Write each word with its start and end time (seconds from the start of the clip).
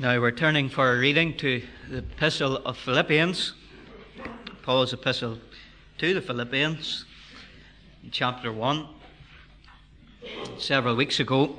Now 0.00 0.18
we're 0.18 0.30
turning 0.30 0.70
for 0.70 0.94
a 0.94 0.98
reading 0.98 1.36
to 1.36 1.60
the 1.90 1.98
Epistle 1.98 2.56
of 2.64 2.78
Philippians, 2.78 3.52
Paul's 4.62 4.94
Epistle 4.94 5.38
to 5.98 6.14
the 6.14 6.22
Philippians, 6.22 7.04
chapter 8.10 8.50
1. 8.50 8.88
Several 10.56 10.96
weeks 10.96 11.20
ago, 11.20 11.54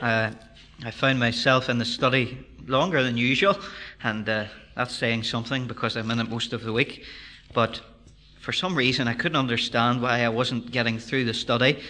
uh, 0.00 0.32
I 0.84 0.90
found 0.90 1.20
myself 1.20 1.68
in 1.68 1.78
the 1.78 1.84
study 1.84 2.44
longer 2.66 3.04
than 3.04 3.16
usual, 3.16 3.56
and 4.02 4.28
uh, 4.28 4.46
that's 4.74 4.96
saying 4.96 5.22
something 5.22 5.68
because 5.68 5.96
I'm 5.96 6.10
in 6.10 6.18
it 6.18 6.28
most 6.28 6.52
of 6.52 6.64
the 6.64 6.72
week. 6.72 7.04
But 7.54 7.80
for 8.40 8.52
some 8.52 8.74
reason, 8.74 9.06
I 9.06 9.14
couldn't 9.14 9.36
understand 9.38 10.02
why 10.02 10.24
I 10.24 10.30
wasn't 10.30 10.72
getting 10.72 10.98
through 10.98 11.26
the 11.26 11.34
study. 11.34 11.80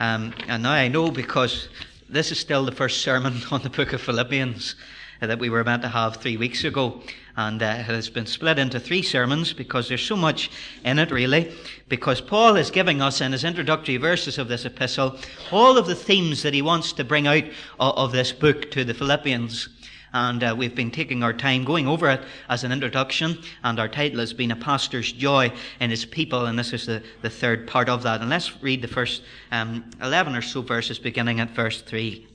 Um, 0.00 0.34
and 0.48 0.64
now 0.64 0.72
I 0.72 0.88
know 0.88 1.12
because 1.12 1.68
this 2.10 2.32
is 2.32 2.40
still 2.40 2.64
the 2.64 2.72
first 2.72 3.02
sermon 3.02 3.40
on 3.52 3.62
the 3.62 3.70
book 3.70 3.92
of 3.92 4.00
Philippians 4.00 4.74
that 5.20 5.38
we 5.38 5.48
were 5.50 5.62
meant 5.62 5.82
to 5.82 5.88
have 5.88 6.16
three 6.16 6.36
weeks 6.36 6.64
ago. 6.64 7.00
And 7.36 7.62
uh, 7.62 7.76
it 7.78 7.82
has 7.84 8.10
been 8.10 8.26
split 8.26 8.58
into 8.58 8.80
three 8.80 9.02
sermons 9.02 9.52
because 9.52 9.88
there's 9.88 10.04
so 10.04 10.16
much 10.16 10.50
in 10.84 10.98
it, 10.98 11.10
really. 11.10 11.52
Because 11.88 12.20
Paul 12.20 12.56
is 12.56 12.70
giving 12.70 13.00
us 13.00 13.20
in 13.20 13.32
his 13.32 13.44
introductory 13.44 13.96
verses 13.96 14.38
of 14.38 14.48
this 14.48 14.64
epistle 14.64 15.18
all 15.52 15.78
of 15.78 15.86
the 15.86 15.94
themes 15.94 16.42
that 16.42 16.54
he 16.54 16.62
wants 16.62 16.92
to 16.94 17.04
bring 17.04 17.26
out 17.26 17.44
of, 17.78 17.96
of 17.96 18.12
this 18.12 18.32
book 18.32 18.70
to 18.72 18.84
the 18.84 18.94
Philippians 18.94 19.68
and 20.12 20.42
uh, 20.42 20.54
we've 20.56 20.74
been 20.74 20.90
taking 20.90 21.22
our 21.22 21.32
time 21.32 21.64
going 21.64 21.86
over 21.86 22.08
it 22.10 22.20
as 22.48 22.64
an 22.64 22.72
introduction, 22.72 23.38
and 23.62 23.78
our 23.78 23.88
title 23.88 24.20
has 24.20 24.32
been 24.32 24.50
A 24.50 24.56
Pastor's 24.56 25.12
Joy 25.12 25.52
in 25.80 25.90
His 25.90 26.04
People, 26.04 26.46
and 26.46 26.58
this 26.58 26.72
is 26.72 26.86
the, 26.86 27.02
the 27.22 27.30
third 27.30 27.66
part 27.66 27.88
of 27.88 28.02
that. 28.02 28.20
And 28.20 28.30
let's 28.30 28.62
read 28.62 28.82
the 28.82 28.88
first 28.88 29.22
um, 29.52 29.88
11 30.02 30.34
or 30.34 30.42
so 30.42 30.62
verses 30.62 30.98
beginning 30.98 31.40
at 31.40 31.50
verse 31.50 31.82
3. 31.82 32.26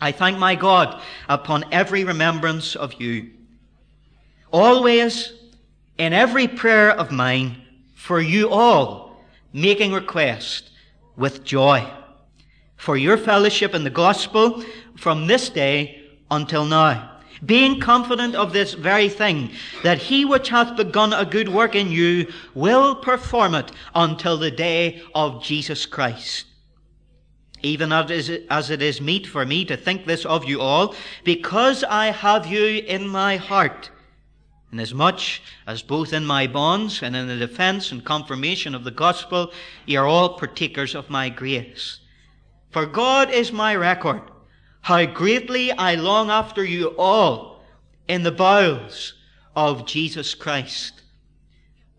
I 0.00 0.12
thank 0.12 0.38
my 0.38 0.54
God 0.54 1.02
upon 1.28 1.64
every 1.72 2.04
remembrance 2.04 2.76
of 2.76 2.94
you, 3.00 3.30
always 4.50 5.32
in 5.98 6.12
every 6.12 6.48
prayer 6.48 6.90
of 6.90 7.10
mine 7.10 7.62
for 7.94 8.20
you 8.20 8.48
all, 8.48 9.22
making 9.52 9.92
request 9.92 10.70
with 11.16 11.44
joy 11.44 11.86
for 12.80 12.96
your 12.96 13.18
fellowship 13.18 13.74
in 13.74 13.84
the 13.84 13.90
gospel 13.90 14.64
from 14.96 15.26
this 15.26 15.50
day 15.50 15.99
until 16.30 16.64
now. 16.64 17.18
Being 17.44 17.80
confident 17.80 18.34
of 18.34 18.52
this 18.52 18.74
very 18.74 19.08
thing, 19.08 19.52
that 19.82 19.98
he 19.98 20.26
which 20.26 20.50
hath 20.50 20.76
begun 20.76 21.14
a 21.14 21.24
good 21.24 21.48
work 21.48 21.74
in 21.74 21.90
you 21.90 22.30
will 22.54 22.94
perform 22.94 23.54
it 23.54 23.72
until 23.94 24.36
the 24.36 24.50
day 24.50 25.02
of 25.14 25.42
Jesus 25.42 25.86
Christ. 25.86 26.44
Even 27.62 27.92
as 27.92 28.70
it 28.70 28.82
is 28.82 29.00
meet 29.00 29.26
for 29.26 29.46
me 29.46 29.64
to 29.64 29.76
think 29.76 30.04
this 30.04 30.26
of 30.26 30.44
you 30.44 30.60
all, 30.60 30.94
because 31.24 31.82
I 31.84 32.06
have 32.06 32.46
you 32.46 32.82
in 32.82 33.08
my 33.08 33.36
heart, 33.36 33.90
inasmuch 34.72 35.40
as 35.66 35.82
both 35.82 36.12
in 36.12 36.24
my 36.24 36.46
bonds 36.46 37.02
and 37.02 37.16
in 37.16 37.26
the 37.26 37.36
defense 37.36 37.90
and 37.90 38.04
confirmation 38.04 38.74
of 38.74 38.84
the 38.84 38.90
gospel 38.90 39.50
ye 39.86 39.96
are 39.96 40.06
all 40.06 40.38
partakers 40.38 40.94
of 40.94 41.10
my 41.10 41.28
grace. 41.28 42.00
For 42.70 42.86
God 42.86 43.30
is 43.30 43.50
my 43.50 43.74
record 43.74 44.22
how 44.82 45.04
greatly 45.06 45.72
I 45.72 45.94
long 45.94 46.30
after 46.30 46.64
you 46.64 46.88
all 46.98 47.62
in 48.08 48.22
the 48.22 48.32
bowels 48.32 49.14
of 49.54 49.86
Jesus 49.86 50.34
Christ. 50.34 51.02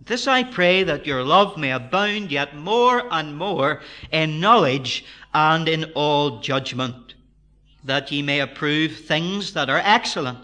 This 0.03 0.27
I 0.27 0.43
pray 0.43 0.83
that 0.83 1.05
your 1.05 1.23
love 1.23 1.57
may 1.57 1.71
abound 1.71 2.31
yet 2.31 2.55
more 2.55 3.03
and 3.13 3.37
more 3.37 3.81
in 4.11 4.39
knowledge 4.39 5.05
and 5.33 5.67
in 5.67 5.85
all 5.95 6.39
judgment, 6.39 7.13
that 7.83 8.11
ye 8.11 8.21
may 8.21 8.39
approve 8.39 8.97
things 8.97 9.53
that 9.53 9.69
are 9.69 9.81
excellent, 9.83 10.39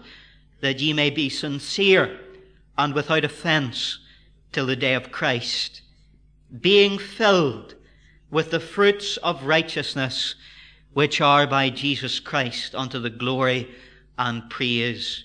that 0.60 0.80
ye 0.80 0.92
may 0.92 1.10
be 1.10 1.28
sincere 1.28 2.20
and 2.76 2.94
without 2.94 3.24
offense 3.24 3.98
till 4.52 4.66
the 4.66 4.76
day 4.76 4.94
of 4.94 5.10
Christ, 5.10 5.82
being 6.60 6.98
filled 6.98 7.74
with 8.30 8.50
the 8.50 8.60
fruits 8.60 9.16
of 9.18 9.44
righteousness 9.44 10.36
which 10.98 11.20
are 11.20 11.46
by 11.46 11.70
Jesus 11.70 12.18
Christ 12.18 12.74
unto 12.74 12.98
the 12.98 13.08
glory 13.08 13.68
and 14.18 14.50
praise 14.50 15.22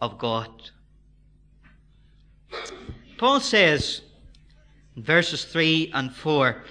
of 0.00 0.16
God. 0.18 0.70
Paul 3.18 3.40
says 3.40 4.02
in 4.94 5.02
verses 5.02 5.44
3 5.44 5.90
and 5.94 6.14
4 6.14 6.62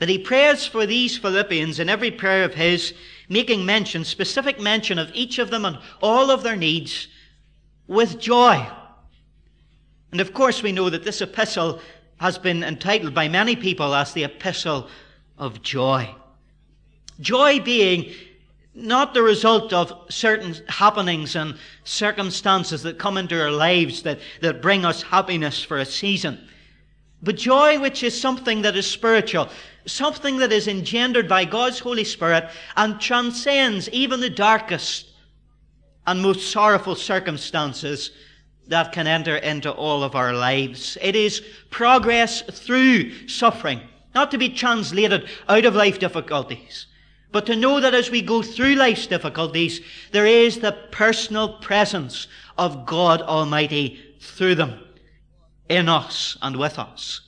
that 0.00 0.10
he 0.10 0.18
prays 0.18 0.66
for 0.66 0.84
these 0.84 1.16
Philippians 1.16 1.78
in 1.78 1.88
every 1.88 2.10
prayer 2.10 2.44
of 2.44 2.52
his, 2.52 2.92
making 3.30 3.64
mention, 3.64 4.04
specific 4.04 4.60
mention 4.60 4.98
of 4.98 5.10
each 5.14 5.38
of 5.38 5.48
them 5.48 5.64
and 5.64 5.78
all 6.02 6.30
of 6.30 6.42
their 6.42 6.56
needs 6.56 7.08
with 7.86 8.20
joy. 8.20 8.68
And 10.12 10.20
of 10.20 10.34
course, 10.34 10.62
we 10.62 10.72
know 10.72 10.90
that 10.90 11.04
this 11.04 11.22
epistle 11.22 11.80
has 12.20 12.36
been 12.36 12.62
entitled 12.62 13.14
by 13.14 13.28
many 13.28 13.56
people 13.56 13.94
as 13.94 14.12
the 14.12 14.24
Epistle 14.24 14.90
of 15.38 15.62
Joy. 15.62 16.14
Joy 17.20 17.60
being 17.60 18.12
not 18.74 19.12
the 19.12 19.22
result 19.22 19.72
of 19.72 19.92
certain 20.08 20.54
happenings 20.68 21.34
and 21.34 21.56
circumstances 21.84 22.82
that 22.84 22.98
come 22.98 23.16
into 23.18 23.40
our 23.40 23.50
lives 23.50 24.02
that, 24.02 24.20
that 24.40 24.62
bring 24.62 24.84
us 24.84 25.02
happiness 25.02 25.62
for 25.62 25.78
a 25.78 25.84
season. 25.84 26.38
But 27.20 27.36
joy, 27.36 27.80
which 27.80 28.04
is 28.04 28.18
something 28.18 28.62
that 28.62 28.76
is 28.76 28.88
spiritual, 28.88 29.48
something 29.86 30.36
that 30.38 30.52
is 30.52 30.68
engendered 30.68 31.28
by 31.28 31.44
God's 31.44 31.80
Holy 31.80 32.04
Spirit 32.04 32.48
and 32.76 33.00
transcends 33.00 33.88
even 33.88 34.20
the 34.20 34.30
darkest 34.30 35.06
and 36.06 36.22
most 36.22 36.52
sorrowful 36.52 36.94
circumstances 36.94 38.12
that 38.68 38.92
can 38.92 39.08
enter 39.08 39.36
into 39.36 39.72
all 39.72 40.04
of 40.04 40.14
our 40.14 40.32
lives. 40.32 40.96
It 41.02 41.16
is 41.16 41.42
progress 41.70 42.42
through 42.42 43.26
suffering, 43.26 43.80
not 44.14 44.30
to 44.30 44.38
be 44.38 44.50
translated 44.50 45.28
out 45.48 45.64
of 45.64 45.74
life 45.74 45.98
difficulties 45.98 46.86
but 47.30 47.46
to 47.46 47.56
know 47.56 47.80
that 47.80 47.94
as 47.94 48.10
we 48.10 48.22
go 48.22 48.42
through 48.42 48.74
life's 48.74 49.06
difficulties, 49.06 49.80
there 50.12 50.26
is 50.26 50.58
the 50.58 50.72
personal 50.90 51.58
presence 51.58 52.26
of 52.56 52.86
God 52.86 53.20
Almighty 53.22 54.00
through 54.20 54.54
them, 54.54 54.80
in 55.68 55.88
us 55.88 56.38
and 56.40 56.56
with 56.56 56.78
us. 56.78 57.20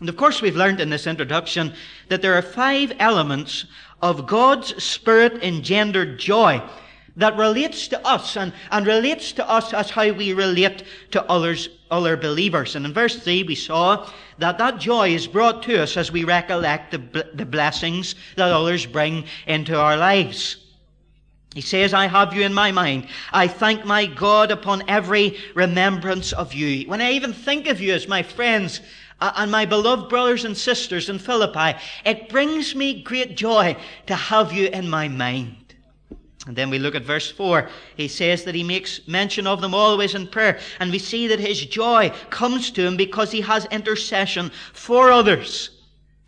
And 0.00 0.08
of 0.08 0.16
course, 0.16 0.42
we've 0.42 0.56
learned 0.56 0.80
in 0.80 0.90
this 0.90 1.06
introduction 1.06 1.74
that 2.08 2.22
there 2.22 2.34
are 2.34 2.42
five 2.42 2.92
elements 2.98 3.66
of 4.00 4.26
God's 4.26 4.82
Spirit 4.82 5.44
engendered 5.44 6.18
joy 6.18 6.60
that 7.16 7.36
relates 7.36 7.88
to 7.88 8.06
us 8.06 8.36
and, 8.36 8.52
and 8.70 8.86
relates 8.86 9.32
to 9.32 9.48
us 9.48 9.72
as 9.74 9.90
how 9.90 10.10
we 10.12 10.32
relate 10.32 10.84
to 11.10 11.24
others, 11.30 11.68
other 11.90 12.16
believers. 12.16 12.74
And 12.74 12.86
in 12.86 12.92
verse 12.92 13.22
3, 13.22 13.42
we 13.42 13.54
saw 13.54 14.08
that 14.38 14.58
that 14.58 14.78
joy 14.78 15.10
is 15.10 15.26
brought 15.26 15.62
to 15.64 15.82
us 15.82 15.96
as 15.96 16.10
we 16.10 16.24
recollect 16.24 16.90
the, 16.90 17.28
the 17.34 17.44
blessings 17.44 18.14
that 18.36 18.50
others 18.50 18.86
bring 18.86 19.24
into 19.46 19.78
our 19.78 19.96
lives. 19.96 20.56
He 21.54 21.60
says, 21.60 21.92
I 21.92 22.06
have 22.06 22.32
you 22.32 22.42
in 22.42 22.54
my 22.54 22.72
mind. 22.72 23.08
I 23.30 23.46
thank 23.46 23.84
my 23.84 24.06
God 24.06 24.50
upon 24.50 24.88
every 24.88 25.36
remembrance 25.54 26.32
of 26.32 26.54
you. 26.54 26.88
When 26.88 27.02
I 27.02 27.12
even 27.12 27.34
think 27.34 27.66
of 27.66 27.78
you 27.78 27.92
as 27.92 28.08
my 28.08 28.22
friends 28.22 28.80
uh, 29.20 29.32
and 29.36 29.50
my 29.50 29.66
beloved 29.66 30.08
brothers 30.08 30.46
and 30.46 30.56
sisters 30.56 31.10
in 31.10 31.18
Philippi, 31.18 31.78
it 32.06 32.30
brings 32.30 32.74
me 32.74 33.02
great 33.02 33.36
joy 33.36 33.76
to 34.06 34.14
have 34.14 34.52
you 34.54 34.68
in 34.68 34.88
my 34.88 35.08
mind. 35.08 35.61
And 36.46 36.56
then 36.56 36.70
we 36.70 36.78
look 36.80 36.96
at 36.96 37.04
verse 37.04 37.30
4. 37.30 37.68
He 37.96 38.08
says 38.08 38.44
that 38.44 38.54
he 38.54 38.64
makes 38.64 39.06
mention 39.06 39.46
of 39.46 39.60
them 39.60 39.74
always 39.74 40.14
in 40.14 40.26
prayer. 40.26 40.58
And 40.80 40.90
we 40.90 40.98
see 40.98 41.28
that 41.28 41.38
his 41.38 41.64
joy 41.66 42.12
comes 42.30 42.70
to 42.72 42.84
him 42.84 42.96
because 42.96 43.30
he 43.30 43.42
has 43.42 43.66
intercession 43.66 44.50
for 44.72 45.12
others. 45.12 45.70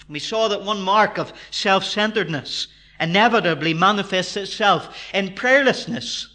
We 0.09 0.21
saw 0.21 0.49
that 0.49 0.63
one 0.63 0.81
mark 0.81 1.19
of 1.19 1.33
self-centeredness 1.51 2.69
inevitably 3.01 3.75
manifests 3.75 4.37
itself 4.37 4.97
in 5.13 5.35
prayerlessness. 5.35 6.29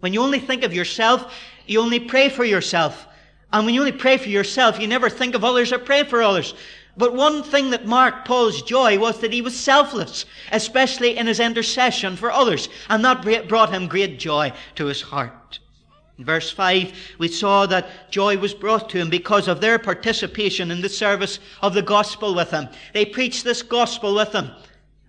When 0.00 0.12
you 0.12 0.22
only 0.22 0.40
think 0.40 0.64
of 0.64 0.74
yourself, 0.74 1.32
you 1.66 1.80
only 1.80 2.00
pray 2.00 2.30
for 2.30 2.44
yourself. 2.44 3.06
And 3.52 3.64
when 3.64 3.74
you 3.74 3.80
only 3.80 3.92
pray 3.92 4.16
for 4.16 4.28
yourself, 4.28 4.80
you 4.80 4.88
never 4.88 5.08
think 5.08 5.34
of 5.34 5.44
others 5.44 5.72
or 5.72 5.78
pray 5.78 6.02
for 6.02 6.22
others. 6.22 6.54
But 7.00 7.14
one 7.14 7.42
thing 7.42 7.70
that 7.70 7.86
marked 7.86 8.28
Paul's 8.28 8.60
joy 8.60 8.98
was 8.98 9.20
that 9.20 9.32
he 9.32 9.40
was 9.40 9.58
selfless, 9.58 10.26
especially 10.52 11.16
in 11.16 11.28
his 11.28 11.40
intercession 11.40 12.14
for 12.14 12.30
others, 12.30 12.68
and 12.90 13.02
that 13.06 13.48
brought 13.48 13.72
him 13.72 13.88
great 13.88 14.18
joy 14.18 14.52
to 14.74 14.84
his 14.84 15.00
heart. 15.00 15.60
In 16.18 16.26
verse 16.26 16.50
5, 16.50 16.92
we 17.16 17.28
saw 17.28 17.64
that 17.64 18.10
joy 18.10 18.36
was 18.36 18.52
brought 18.52 18.90
to 18.90 18.98
him 18.98 19.08
because 19.08 19.48
of 19.48 19.62
their 19.62 19.78
participation 19.78 20.70
in 20.70 20.82
the 20.82 20.90
service 20.90 21.38
of 21.62 21.72
the 21.72 21.80
gospel 21.80 22.34
with 22.34 22.50
him. 22.50 22.68
They 22.92 23.06
preached 23.06 23.44
this 23.44 23.62
gospel 23.62 24.14
with 24.14 24.34
him. 24.34 24.50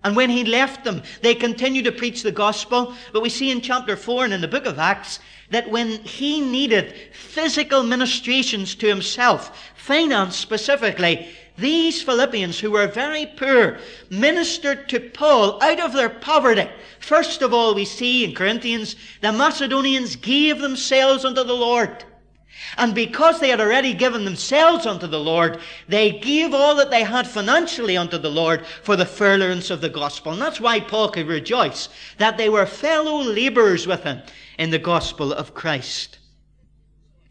And 0.02 0.16
when 0.16 0.30
he 0.30 0.44
left 0.44 0.84
them, 0.84 1.02
they 1.20 1.34
continued 1.34 1.84
to 1.84 1.92
preach 1.92 2.22
the 2.22 2.32
gospel. 2.32 2.94
But 3.12 3.22
we 3.22 3.28
see 3.28 3.50
in 3.50 3.60
chapter 3.60 3.96
4 3.96 4.24
and 4.24 4.32
in 4.32 4.40
the 4.40 4.48
book 4.48 4.64
of 4.64 4.78
Acts 4.78 5.20
that 5.50 5.70
when 5.70 5.90
he 6.04 6.40
needed 6.40 6.94
physical 7.12 7.82
ministrations 7.82 8.74
to 8.76 8.88
himself, 8.88 9.72
finance 9.76 10.36
specifically, 10.36 11.28
these 11.58 12.02
Philippians, 12.02 12.58
who 12.58 12.70
were 12.70 12.86
very 12.86 13.26
poor, 13.26 13.78
ministered 14.10 14.88
to 14.88 15.00
Paul 15.00 15.62
out 15.62 15.80
of 15.80 15.92
their 15.92 16.10
poverty. 16.10 16.68
First 17.00 17.42
of 17.42 17.52
all, 17.52 17.74
we 17.74 17.84
see 17.84 18.24
in 18.24 18.34
Corinthians, 18.34 18.96
the 19.20 19.32
Macedonians 19.32 20.16
gave 20.16 20.60
themselves 20.60 21.24
unto 21.24 21.44
the 21.44 21.54
Lord. 21.54 22.04
And 22.76 22.94
because 22.94 23.40
they 23.40 23.50
had 23.50 23.60
already 23.60 23.92
given 23.92 24.24
themselves 24.24 24.86
unto 24.86 25.06
the 25.06 25.20
Lord, 25.20 25.60
they 25.88 26.12
gave 26.12 26.54
all 26.54 26.74
that 26.76 26.90
they 26.90 27.02
had 27.02 27.26
financially 27.26 27.96
unto 27.96 28.18
the 28.18 28.30
Lord 28.30 28.64
for 28.82 28.96
the 28.96 29.04
furtherance 29.04 29.68
of 29.68 29.80
the 29.80 29.88
gospel. 29.88 30.32
And 30.32 30.40
that's 30.40 30.60
why 30.60 30.80
Paul 30.80 31.10
could 31.10 31.26
rejoice 31.26 31.88
that 32.18 32.38
they 32.38 32.48
were 32.48 32.66
fellow 32.66 33.18
laborers 33.18 33.86
with 33.86 34.04
him 34.04 34.22
in 34.58 34.70
the 34.70 34.78
gospel 34.78 35.32
of 35.32 35.54
Christ. 35.54 36.18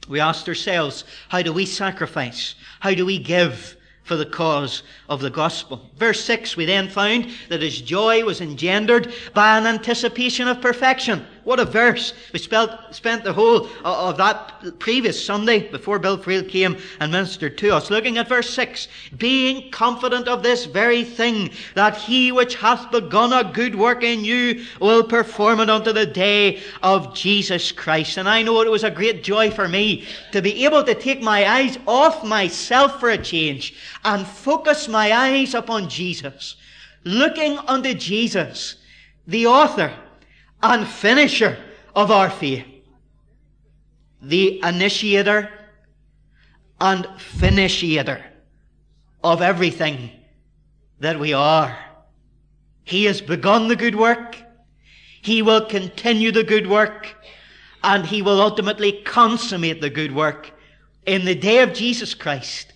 We 0.08 0.20
asked 0.20 0.48
ourselves, 0.48 1.06
how 1.30 1.42
do 1.42 1.54
we 1.54 1.66
sacrifice? 1.66 2.56
How 2.80 2.94
do 2.94 3.06
we 3.06 3.18
give? 3.18 3.78
For 4.04 4.16
the 4.16 4.26
cause 4.26 4.84
of 5.10 5.22
the 5.22 5.30
gospel. 5.30 5.90
Verse 5.98 6.24
6, 6.24 6.58
we 6.58 6.66
then 6.66 6.90
found 6.90 7.30
that 7.50 7.62
his 7.62 7.82
joy 7.82 8.24
was 8.26 8.42
engendered 8.42 9.14
by 9.34 9.58
an 9.58 9.66
anticipation 9.66 10.48
of 10.48 10.62
perfection. 10.62 11.26
What 11.44 11.60
a 11.60 11.66
verse. 11.66 12.14
We 12.34 12.40
spent, 12.40 12.72
spent 12.92 13.24
the 13.24 13.34
whole 13.34 13.68
of 13.84 14.18
that 14.18 14.80
previous 14.80 15.24
Sunday 15.24 15.70
before 15.70 15.98
Bill 15.98 16.18
Friel 16.18 16.48
came 16.48 16.78
and 17.00 17.12
ministered 17.12 17.58
to 17.60 17.76
us 17.76 17.90
looking 17.90 18.18
at 18.20 18.30
verse 18.30 18.50
6. 18.52 18.88
Being 19.18 19.72
confident 19.72 20.28
of 20.28 20.44
this 20.44 20.66
very 20.66 21.04
thing, 21.04 21.52
that 21.74 21.98
he 21.98 22.32
which 22.32 22.56
hath 22.56 22.92
begun 22.92 23.34
a 23.34 23.52
good 23.52 23.74
work 23.74 24.04
in 24.04 24.24
you 24.24 24.66
will 24.80 25.04
perform 25.04 25.60
it 25.62 25.70
unto 25.70 25.92
the 25.92 26.06
day 26.06 26.62
of 26.84 27.16
Jesus 27.16 27.72
Christ. 27.72 28.18
And 28.18 28.30
I 28.30 28.44
know 28.44 28.62
it 28.62 28.70
was 28.70 28.84
a 28.84 28.92
great 28.92 29.24
joy 29.24 29.50
for 29.50 29.68
me 29.68 30.06
to 30.34 30.42
be 30.42 30.64
able 30.66 30.84
to 30.84 30.94
take 30.94 31.22
my 31.22 31.50
eyes 31.50 31.80
off 31.88 32.24
myself 32.24 33.00
for 33.00 33.10
a 33.10 33.18
change 33.18 33.74
and 34.04 34.28
focus 34.28 34.88
my 34.88 35.12
eyes 35.12 35.56
upon 35.56 35.90
Jesus. 35.90 36.56
Looking 37.04 37.58
unto 37.58 37.96
Jesus, 37.96 38.76
the 39.26 39.48
author 39.48 39.92
and 40.62 40.88
finisher 40.88 41.58
of 41.96 42.12
our 42.12 42.30
faith. 42.30 42.66
The 44.22 44.62
initiator 44.64 45.50
and 46.80 47.08
finisher 47.18 48.24
of 49.24 49.42
everything 49.42 50.12
that 51.00 51.20
we 51.20 51.34
are. 51.34 51.78
He 52.84 53.06
has 53.06 53.22
begun 53.22 53.68
the 53.68 53.76
good 53.76 53.96
work. 53.96 54.38
He 55.22 55.42
will 55.42 55.66
continue 55.66 56.32
the 56.32 56.44
good 56.44 56.68
work. 56.68 57.16
And 57.84 58.06
he 58.06 58.22
will 58.22 58.40
ultimately 58.40 59.02
consummate 59.04 59.82
the 59.82 59.90
good 59.90 60.14
work 60.14 60.52
in 61.06 61.26
the 61.26 61.36
day 61.36 61.60
of 61.60 61.74
Jesus 61.74 62.14
Christ 62.14 62.74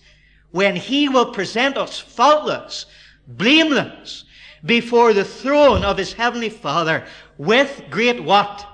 when 0.50 0.74
he 0.74 1.08
will 1.08 1.32
present 1.32 1.76
us 1.76 1.98
faultless, 1.98 2.86
blameless, 3.26 4.24
before 4.64 5.12
the 5.12 5.24
throne 5.24 5.84
of 5.84 5.98
his 5.98 6.12
heavenly 6.12 6.48
Father 6.48 7.04
with 7.38 7.84
great 7.90 8.22
what? 8.22 8.66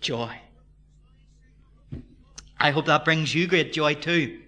Joy. 0.00 0.40
I 2.58 2.70
hope 2.70 2.86
that 2.86 3.04
brings 3.04 3.34
you 3.34 3.46
great 3.46 3.72
joy 3.72 3.94
too. 3.94 4.40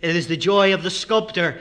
It 0.00 0.16
is 0.16 0.28
the 0.28 0.36
joy 0.36 0.74
of 0.74 0.82
the 0.82 0.90
sculptor. 0.90 1.58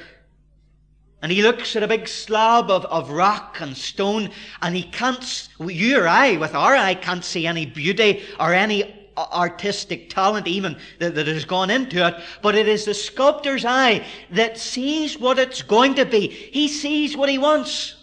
And 1.21 1.31
he 1.31 1.41
looks 1.41 1.75
at 1.75 1.83
a 1.83 1.87
big 1.87 2.07
slab 2.07 2.69
of, 2.69 2.85
of 2.85 3.09
rock 3.09 3.57
and 3.59 3.75
stone, 3.75 4.29
and 4.61 4.75
he 4.75 4.83
can't, 4.83 5.49
you 5.59 5.99
or 5.99 6.07
I, 6.07 6.37
with 6.37 6.53
our 6.53 6.75
eye, 6.75 6.93
can't 6.93 7.25
see 7.25 7.47
any 7.47 7.65
beauty 7.65 8.23
or 8.39 8.53
any 8.53 9.04
artistic 9.17 10.09
talent 10.09 10.47
even 10.47 10.77
that, 10.99 11.15
that, 11.15 11.27
has 11.27 11.45
gone 11.45 11.69
into 11.69 12.05
it, 12.05 12.15
but 12.41 12.55
it 12.55 12.67
is 12.67 12.85
the 12.85 12.93
sculptor's 12.93 13.65
eye 13.65 14.05
that 14.31 14.57
sees 14.57 15.17
what 15.17 15.39
it's 15.39 15.61
going 15.61 15.95
to 15.95 16.05
be. 16.05 16.27
He 16.27 16.67
sees 16.67 17.15
what 17.15 17.29
he 17.29 17.37
wants. 17.37 17.95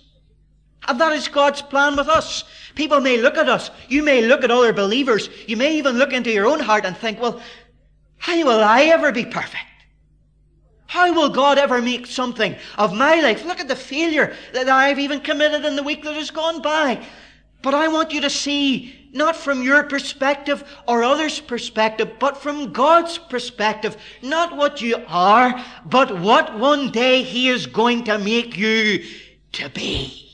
And 0.89 1.01
that 1.01 1.13
is 1.13 1.29
God's 1.29 1.63
plan 1.63 1.97
with 1.97 2.09
us. 2.09 2.45
People 2.75 3.01
may 3.01 3.19
look 3.19 3.37
at 3.37 3.49
us. 3.49 3.71
You 3.89 4.03
may 4.03 4.23
look 4.23 4.43
at 4.43 4.51
other 4.51 4.73
believers. 4.73 5.29
You 5.47 5.57
may 5.57 5.77
even 5.77 5.97
look 5.97 6.13
into 6.13 6.33
your 6.33 6.47
own 6.47 6.61
heart 6.61 6.85
and 6.85 6.97
think, 6.97 7.21
well, 7.21 7.41
how 8.19 8.37
will 8.37 8.63
I 8.63 8.85
ever 8.85 9.13
be 9.13 9.25
perfect? 9.25 9.65
How 10.87 11.13
will 11.15 11.31
God 11.31 11.59
ever 11.59 11.81
make 11.81 12.07
something 12.07 12.55
of 12.77 12.93
my 12.93 13.21
life? 13.21 13.45
Look 13.45 13.61
at 13.61 13.69
the 13.69 13.77
failure 13.77 14.37
that 14.53 14.69
I've 14.69 14.99
even 14.99 15.21
committed 15.21 15.65
in 15.65 15.77
the 15.77 15.83
week 15.83 16.03
that 16.05 16.17
has 16.17 16.31
gone 16.31 16.61
by. 16.61 17.03
But 17.63 17.75
I 17.75 17.89
want 17.89 18.13
you 18.13 18.21
to 18.21 18.31
see 18.31 19.02
not 19.13 19.37
from 19.37 19.63
your 19.63 19.85
perspective 19.85 20.65
or 20.89 21.05
others' 21.05 21.39
perspective, 21.39 22.13
but 22.19 22.39
from 22.39 22.73
God's 22.73 23.19
perspective. 23.19 23.97
Not 24.23 24.57
what 24.57 24.81
you 24.81 24.97
are, 25.07 25.63
but 25.85 26.19
what 26.21 26.59
one 26.59 26.91
day 26.91 27.23
He 27.23 27.49
is 27.49 27.67
going 27.67 28.05
to 28.05 28.19
make 28.19 28.57
you 28.57 29.05
to 29.53 29.69
be. 29.69 30.31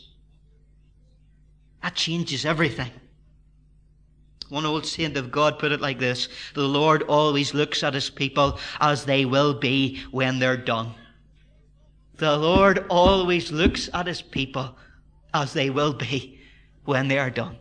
That 1.82 1.96
changes 1.96 2.46
everything. 2.46 2.92
One 4.48 4.64
old 4.64 4.86
saint 4.86 5.16
of 5.16 5.30
God 5.30 5.58
put 5.58 5.72
it 5.72 5.80
like 5.80 5.98
this 5.98 6.28
The 6.54 6.66
Lord 6.66 7.02
always 7.02 7.52
looks 7.52 7.82
at 7.82 7.94
His 7.94 8.08
people 8.08 8.58
as 8.80 9.04
they 9.04 9.24
will 9.24 9.54
be 9.54 10.02
when 10.12 10.38
they're 10.38 10.56
done. 10.56 10.94
The 12.16 12.36
Lord 12.36 12.86
always 12.88 13.50
looks 13.50 13.90
at 13.92 14.06
His 14.06 14.22
people 14.22 14.76
as 15.34 15.52
they 15.52 15.68
will 15.68 15.92
be 15.92 16.40
when 16.84 17.08
they 17.08 17.18
are 17.18 17.30
done. 17.30 17.56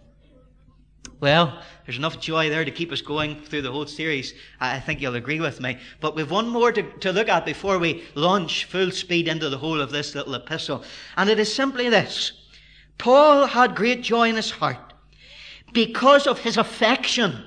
Well, 1.20 1.64
there's 1.86 1.98
enough 1.98 2.20
joy 2.20 2.50
there 2.50 2.64
to 2.64 2.72
keep 2.72 2.92
us 2.92 3.02
going 3.02 3.42
through 3.42 3.64
the 3.64 3.72
whole 3.72 3.88
series. 3.88 4.36
I 4.60 4.80
think 4.80 5.02
you'll 5.02 5.16
agree 5.16 5.40
with 5.40 5.60
me. 5.60 5.80
But 6.00 6.16
we've 6.16 6.30
one 6.30 6.48
more 6.48 6.72
to, 6.72 6.84
to 6.84 7.12
look 7.12 7.28
at 7.28 7.46
before 7.46 7.80
we 7.80 8.04
launch 8.14 8.66
full 8.66 8.92
speed 8.92 9.28
into 9.28 9.50
the 9.50 9.58
whole 9.58 9.82
of 9.82 9.92
this 9.92 10.14
little 10.14 10.36
epistle. 10.36 10.84
And 11.16 11.30
it 11.30 11.40
is 11.40 11.54
simply 11.54 11.90
this. 11.90 12.34
Paul 13.00 13.48
had 13.48 13.76
great 13.76 14.04
joy 14.04 14.30
in 14.30 14.36
his 14.36 14.52
heart 14.52 14.94
because 15.74 16.28
of 16.28 16.40
his 16.40 16.58
affection 16.58 17.44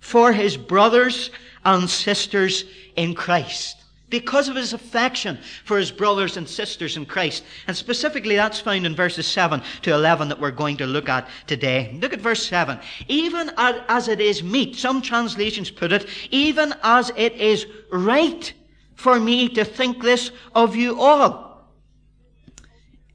for 0.00 0.32
his 0.32 0.56
brothers 0.56 1.30
and 1.64 1.88
sisters 1.88 2.64
in 2.96 3.14
Christ 3.14 3.79
because 4.10 4.48
of 4.48 4.56
his 4.56 4.72
affection 4.72 5.38
for 5.64 5.78
his 5.78 5.90
brothers 5.90 6.36
and 6.36 6.48
sisters 6.48 6.96
in 6.96 7.06
Christ. 7.06 7.44
And 7.66 7.76
specifically, 7.76 8.36
that's 8.36 8.60
found 8.60 8.84
in 8.84 8.94
verses 8.94 9.26
7 9.26 9.62
to 9.82 9.94
11 9.94 10.28
that 10.28 10.40
we're 10.40 10.50
going 10.50 10.76
to 10.78 10.86
look 10.86 11.08
at 11.08 11.28
today. 11.46 11.96
Look 12.00 12.12
at 12.12 12.20
verse 12.20 12.44
7. 12.46 12.78
Even 13.08 13.50
as 13.56 14.08
it 14.08 14.20
is 14.20 14.42
meet, 14.42 14.76
some 14.76 15.00
translations 15.00 15.70
put 15.70 15.92
it, 15.92 16.06
even 16.30 16.74
as 16.82 17.12
it 17.16 17.34
is 17.34 17.66
right 17.90 18.52
for 18.94 19.18
me 19.18 19.48
to 19.48 19.64
think 19.64 20.02
this 20.02 20.30
of 20.54 20.76
you 20.76 21.00
all. 21.00 21.70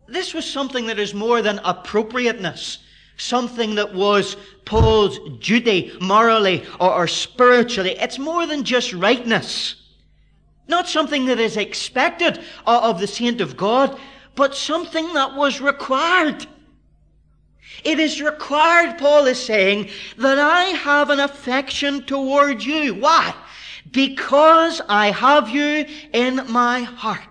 This 0.07 0.33
was 0.33 0.49
something 0.49 0.87
that 0.87 0.99
is 0.99 1.13
more 1.13 1.41
than 1.41 1.59
appropriateness. 1.63 2.79
Something 3.17 3.75
that 3.75 3.93
was 3.93 4.35
Paul's 4.65 5.19
duty 5.39 5.95
morally 6.01 6.65
or, 6.79 6.91
or 6.93 7.07
spiritually. 7.07 7.91
It's 7.91 8.19
more 8.19 8.45
than 8.45 8.63
just 8.63 8.93
rightness. 8.93 9.84
Not 10.67 10.87
something 10.87 11.25
that 11.27 11.39
is 11.39 11.57
expected 11.57 12.43
of 12.65 12.99
the 12.99 13.07
saint 13.07 13.41
of 13.41 13.55
God, 13.55 13.99
but 14.35 14.55
something 14.55 15.13
that 15.13 15.35
was 15.35 15.61
required. 15.61 16.47
It 17.83 17.99
is 17.99 18.21
required, 18.21 18.97
Paul 18.97 19.27
is 19.27 19.41
saying, 19.41 19.89
that 20.17 20.39
I 20.39 20.63
have 20.65 21.09
an 21.09 21.19
affection 21.19 22.03
toward 22.03 22.63
you. 22.63 22.95
Why? 22.95 23.33
Because 23.91 24.81
I 24.89 25.11
have 25.11 25.49
you 25.49 25.85
in 26.13 26.41
my 26.49 26.81
heart. 26.81 27.21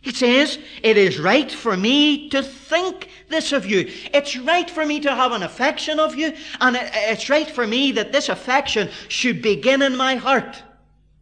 He 0.00 0.12
says, 0.12 0.58
it 0.82 0.96
is 0.96 1.18
right 1.18 1.50
for 1.50 1.76
me 1.76 2.28
to 2.30 2.42
think 2.42 3.08
this 3.28 3.52
of 3.52 3.66
you. 3.66 3.90
It's 4.14 4.36
right 4.36 4.68
for 4.70 4.86
me 4.86 5.00
to 5.00 5.14
have 5.14 5.32
an 5.32 5.42
affection 5.42 5.98
of 5.98 6.14
you, 6.14 6.32
and 6.60 6.78
it's 6.80 7.28
right 7.28 7.50
for 7.50 7.66
me 7.66 7.92
that 7.92 8.12
this 8.12 8.28
affection 8.28 8.90
should 9.08 9.42
begin 9.42 9.82
in 9.82 9.96
my 9.96 10.16
heart. 10.16 10.62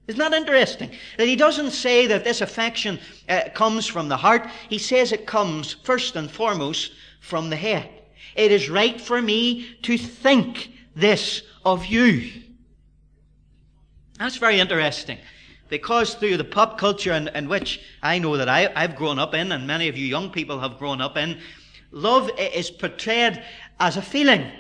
Isn't 0.07 0.21
that 0.21 0.33
interesting? 0.33 0.91
That 1.19 1.27
he 1.27 1.35
doesn't 1.35 1.73
say 1.73 2.07
that 2.07 2.23
this 2.23 2.41
affection 2.41 3.01
uh, 3.29 3.49
comes 3.55 3.87
from 3.87 4.09
the 4.09 4.17
heart. 4.17 4.49
He 4.69 4.79
says 4.79 5.11
it 5.11 5.27
comes 5.27 5.73
first 5.83 6.15
and 6.15 6.31
foremost 6.31 6.93
from 7.21 7.51
the 7.51 7.57
head. 7.57 7.89
It 8.37 8.53
is 8.53 8.71
right 8.71 9.01
for 9.01 9.21
me 9.21 9.77
to 9.83 9.99
think 9.99 10.71
this 10.95 11.43
of 11.65 11.87
you. 11.87 12.31
That's 14.19 14.37
very 14.37 14.61
interesting. 14.61 15.19
Because 15.69 16.15
through 16.15 16.37
the 16.37 16.45
pop 16.45 16.79
culture 16.79 17.13
in, 17.13 17.27
in 17.29 17.49
which 17.49 17.81
I 18.03 18.21
know 18.21 18.37
that 18.37 18.49
I, 18.49 18.73
I've 18.77 18.95
grown 18.95 19.19
up 19.19 19.35
in, 19.35 19.51
and 19.51 19.67
many 19.67 19.89
of 19.89 19.97
you 19.97 20.07
young 20.07 20.31
people 20.31 20.61
have 20.61 20.79
grown 20.79 21.01
up 21.01 21.17
in, 21.17 21.41
love 21.91 22.31
is 22.39 22.71
portrayed 22.71 23.43
as 23.81 23.97
a 23.97 24.03
feeling. 24.03 24.51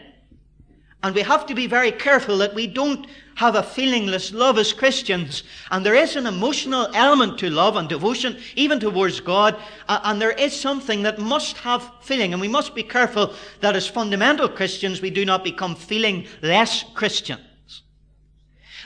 And 1.04 1.14
we 1.14 1.22
have 1.22 1.46
to 1.46 1.54
be 1.54 1.68
very 1.68 1.92
careful 1.92 2.38
that 2.38 2.54
we 2.54 2.66
don't 2.66 3.06
have 3.36 3.54
a 3.54 3.62
feelingless 3.62 4.34
love 4.34 4.58
as 4.58 4.72
Christians. 4.72 5.44
And 5.70 5.86
there 5.86 5.94
is 5.94 6.16
an 6.16 6.26
emotional 6.26 6.88
element 6.94 7.38
to 7.38 7.50
love 7.50 7.76
and 7.76 7.88
devotion, 7.88 8.38
even 8.56 8.80
towards 8.80 9.20
God. 9.20 9.56
And 9.88 10.20
there 10.20 10.32
is 10.32 10.58
something 10.58 11.02
that 11.02 11.18
must 11.18 11.58
have 11.58 11.90
feeling. 12.00 12.32
And 12.32 12.40
we 12.40 12.48
must 12.48 12.74
be 12.74 12.82
careful 12.82 13.34
that 13.60 13.76
as 13.76 13.86
fundamental 13.86 14.48
Christians, 14.48 15.00
we 15.00 15.10
do 15.10 15.24
not 15.24 15.44
become 15.44 15.74
feeling 15.74 16.26
less 16.42 16.82
Christians. 16.94 17.40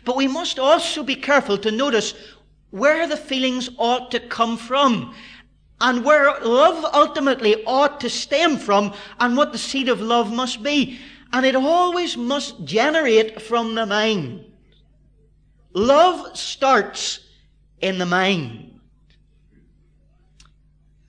But 0.05 0.17
we 0.17 0.27
must 0.27 0.59
also 0.59 1.03
be 1.03 1.17
careful 1.17 1.57
to 1.59 1.71
notice 1.71 2.15
where 2.71 3.07
the 3.07 3.17
feelings 3.17 3.71
ought 3.79 4.11
to 4.11 4.21
come 4.21 4.57
from 4.57 5.15
and 5.81 6.05
where 6.05 6.41
love 6.41 6.85
ultimately 6.93 7.65
ought 7.65 8.01
to 8.01 8.11
stem 8.11 8.57
from 8.57 8.93
and 9.21 9.37
what 9.37 9.53
the 9.53 9.59
seed 9.59 9.89
of 9.89 10.01
love 10.01 10.33
must 10.33 10.63
be. 10.63 10.99
And 11.33 11.47
it 11.47 11.55
always 11.55 12.17
must 12.17 12.65
generate 12.65 13.41
from 13.41 13.75
the 13.75 13.87
mind. 13.87 14.45
Love 15.73 16.37
starts 16.37 17.21
in 17.81 17.99
the 17.99 18.07
mind. 18.07 18.81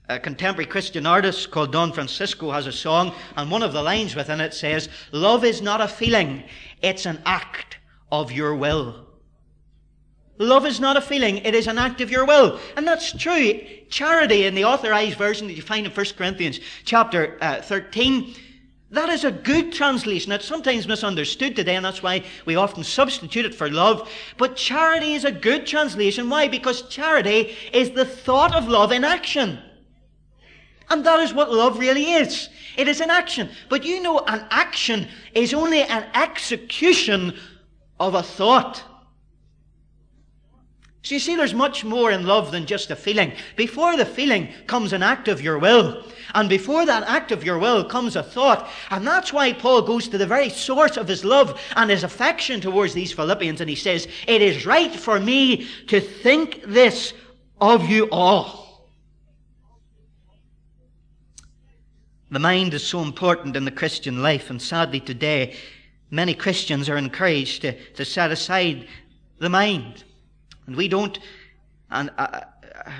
A 0.08 0.18
contemporary 0.18 0.66
Christian 0.66 1.06
artist 1.06 1.50
called 1.50 1.72
Don 1.72 1.92
Francisco 1.92 2.50
has 2.50 2.66
a 2.66 2.72
song, 2.72 3.14
and 3.36 3.50
one 3.50 3.62
of 3.62 3.72
the 3.72 3.82
lines 3.82 4.14
within 4.14 4.40
it 4.40 4.52
says, 4.52 4.88
Love 5.10 5.44
is 5.44 5.62
not 5.62 5.80
a 5.80 5.88
feeling, 5.88 6.44
it's 6.82 7.06
an 7.06 7.22
act 7.24 7.78
of 8.10 8.30
your 8.30 8.54
will. 8.54 9.06
Love 10.38 10.66
is 10.66 10.80
not 10.80 10.96
a 10.96 11.00
feeling, 11.00 11.38
it 11.38 11.54
is 11.54 11.66
an 11.66 11.78
act 11.78 12.00
of 12.00 12.10
your 12.10 12.26
will. 12.26 12.58
And 12.76 12.86
that's 12.86 13.16
true. 13.16 13.60
Charity 13.88 14.44
in 14.44 14.54
the 14.54 14.64
authorized 14.64 15.16
version 15.16 15.46
that 15.46 15.54
you 15.54 15.62
find 15.62 15.86
in 15.86 15.92
1 15.92 16.06
Corinthians 16.16 16.60
chapter 16.84 17.38
uh, 17.40 17.62
13, 17.62 18.34
that 18.92 19.08
is 19.08 19.24
a 19.24 19.32
good 19.32 19.72
translation. 19.72 20.32
It's 20.32 20.44
sometimes 20.44 20.86
misunderstood 20.86 21.56
today, 21.56 21.76
and 21.76 21.84
that's 21.84 22.02
why 22.02 22.24
we 22.44 22.56
often 22.56 22.84
substitute 22.84 23.46
it 23.46 23.54
for 23.54 23.70
love. 23.70 24.10
But 24.36 24.54
charity 24.54 25.14
is 25.14 25.24
a 25.24 25.32
good 25.32 25.66
translation. 25.66 26.28
Why? 26.28 26.46
Because 26.46 26.82
charity 26.82 27.56
is 27.72 27.90
the 27.90 28.04
thought 28.04 28.54
of 28.54 28.68
love 28.68 28.92
in 28.92 29.02
action. 29.02 29.58
And 30.90 31.06
that 31.06 31.20
is 31.20 31.32
what 31.32 31.50
love 31.50 31.78
really 31.78 32.12
is. 32.12 32.50
It 32.76 32.86
is 32.86 33.00
an 33.00 33.08
action. 33.08 33.48
But 33.70 33.82
you 33.82 34.02
know, 34.02 34.18
an 34.26 34.46
action 34.50 35.08
is 35.34 35.54
only 35.54 35.82
an 35.82 36.06
execution 36.12 37.34
of 37.98 38.14
a 38.14 38.22
thought. 38.22 38.82
So 41.02 41.16
you 41.16 41.18
see, 41.18 41.34
there's 41.34 41.52
much 41.52 41.84
more 41.84 42.12
in 42.12 42.26
love 42.26 42.52
than 42.52 42.64
just 42.64 42.92
a 42.92 42.96
feeling. 42.96 43.32
Before 43.56 43.96
the 43.96 44.06
feeling 44.06 44.48
comes 44.68 44.92
an 44.92 45.02
act 45.02 45.26
of 45.26 45.42
your 45.42 45.58
will. 45.58 46.04
And 46.34 46.48
before 46.48 46.86
that 46.86 47.02
act 47.08 47.32
of 47.32 47.42
your 47.42 47.58
will 47.58 47.84
comes 47.84 48.14
a 48.14 48.22
thought. 48.22 48.70
And 48.88 49.04
that's 49.04 49.32
why 49.32 49.52
Paul 49.52 49.82
goes 49.82 50.06
to 50.08 50.18
the 50.18 50.26
very 50.26 50.48
source 50.48 50.96
of 50.96 51.08
his 51.08 51.24
love 51.24 51.60
and 51.74 51.90
his 51.90 52.04
affection 52.04 52.60
towards 52.60 52.94
these 52.94 53.12
Philippians. 53.12 53.60
And 53.60 53.68
he 53.68 53.74
says, 53.74 54.06
It 54.28 54.42
is 54.42 54.64
right 54.64 54.94
for 54.94 55.18
me 55.18 55.66
to 55.88 56.00
think 56.00 56.62
this 56.64 57.14
of 57.60 57.88
you 57.88 58.08
all. 58.12 58.88
The 62.30 62.38
mind 62.38 62.74
is 62.74 62.86
so 62.86 63.02
important 63.02 63.56
in 63.56 63.64
the 63.64 63.72
Christian 63.72 64.22
life. 64.22 64.50
And 64.50 64.62
sadly 64.62 65.00
today, 65.00 65.56
many 66.12 66.32
Christians 66.32 66.88
are 66.88 66.96
encouraged 66.96 67.62
to, 67.62 67.72
to 67.94 68.04
set 68.04 68.30
aside 68.30 68.86
the 69.40 69.50
mind. 69.50 70.04
And 70.66 70.76
we 70.76 70.88
don't, 70.88 71.18
and, 71.90 72.10
uh, 72.18 72.40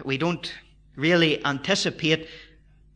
we 0.04 0.18
don't 0.18 0.52
really 0.96 1.44
anticipate 1.44 2.28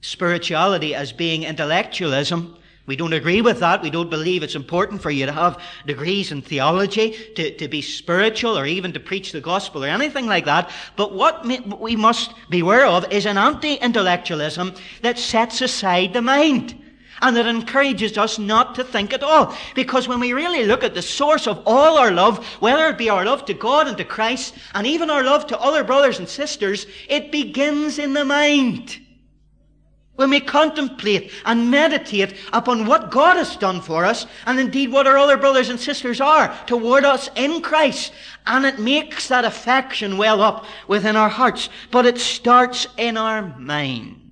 spirituality 0.00 0.94
as 0.94 1.12
being 1.12 1.44
intellectualism. 1.44 2.56
We 2.86 2.94
don't 2.94 3.12
agree 3.12 3.40
with 3.40 3.58
that. 3.60 3.82
We 3.82 3.90
don't 3.90 4.10
believe 4.10 4.42
it's 4.42 4.54
important 4.54 5.02
for 5.02 5.10
you 5.10 5.26
to 5.26 5.32
have 5.32 5.60
degrees 5.86 6.30
in 6.30 6.42
theology, 6.42 7.16
to, 7.34 7.56
to 7.56 7.68
be 7.68 7.82
spiritual, 7.82 8.56
or 8.56 8.66
even 8.66 8.92
to 8.92 9.00
preach 9.00 9.32
the 9.32 9.40
gospel, 9.40 9.84
or 9.84 9.88
anything 9.88 10.26
like 10.26 10.44
that. 10.44 10.70
But 10.94 11.12
what 11.12 11.44
we 11.80 11.96
must 11.96 12.32
beware 12.48 12.86
of 12.86 13.10
is 13.12 13.26
an 13.26 13.38
anti-intellectualism 13.38 14.74
that 15.02 15.18
sets 15.18 15.60
aside 15.60 16.12
the 16.12 16.22
mind 16.22 16.80
and 17.22 17.36
it 17.36 17.46
encourages 17.46 18.18
us 18.18 18.38
not 18.38 18.74
to 18.74 18.84
think 18.84 19.12
at 19.12 19.22
all. 19.22 19.56
Because 19.74 20.08
when 20.08 20.20
we 20.20 20.32
really 20.32 20.64
look 20.64 20.84
at 20.84 20.94
the 20.94 21.02
source 21.02 21.46
of 21.46 21.62
all 21.66 21.98
our 21.98 22.10
love, 22.10 22.44
whether 22.60 22.88
it 22.88 22.98
be 22.98 23.10
our 23.10 23.24
love 23.24 23.44
to 23.46 23.54
God 23.54 23.88
and 23.88 23.96
to 23.96 24.04
Christ, 24.04 24.54
and 24.74 24.86
even 24.86 25.10
our 25.10 25.22
love 25.22 25.46
to 25.48 25.58
other 25.58 25.84
brothers 25.84 26.18
and 26.18 26.28
sisters, 26.28 26.86
it 27.08 27.32
begins 27.32 27.98
in 27.98 28.12
the 28.12 28.24
mind. 28.24 29.00
When 30.16 30.30
we 30.30 30.40
contemplate 30.40 31.30
and 31.44 31.70
meditate 31.70 32.34
upon 32.52 32.86
what 32.86 33.10
God 33.10 33.36
has 33.36 33.54
done 33.56 33.82
for 33.82 34.06
us, 34.06 34.26
and 34.46 34.58
indeed 34.58 34.90
what 34.90 35.06
our 35.06 35.18
other 35.18 35.36
brothers 35.36 35.68
and 35.68 35.78
sisters 35.78 36.22
are 36.22 36.56
toward 36.66 37.04
us 37.04 37.28
in 37.36 37.60
Christ, 37.60 38.12
and 38.46 38.64
it 38.64 38.78
makes 38.78 39.28
that 39.28 39.44
affection 39.44 40.16
well 40.16 40.40
up 40.40 40.64
within 40.88 41.16
our 41.16 41.28
hearts, 41.28 41.68
but 41.90 42.06
it 42.06 42.18
starts 42.18 42.86
in 42.96 43.18
our 43.18 43.42
mind. 43.58 44.25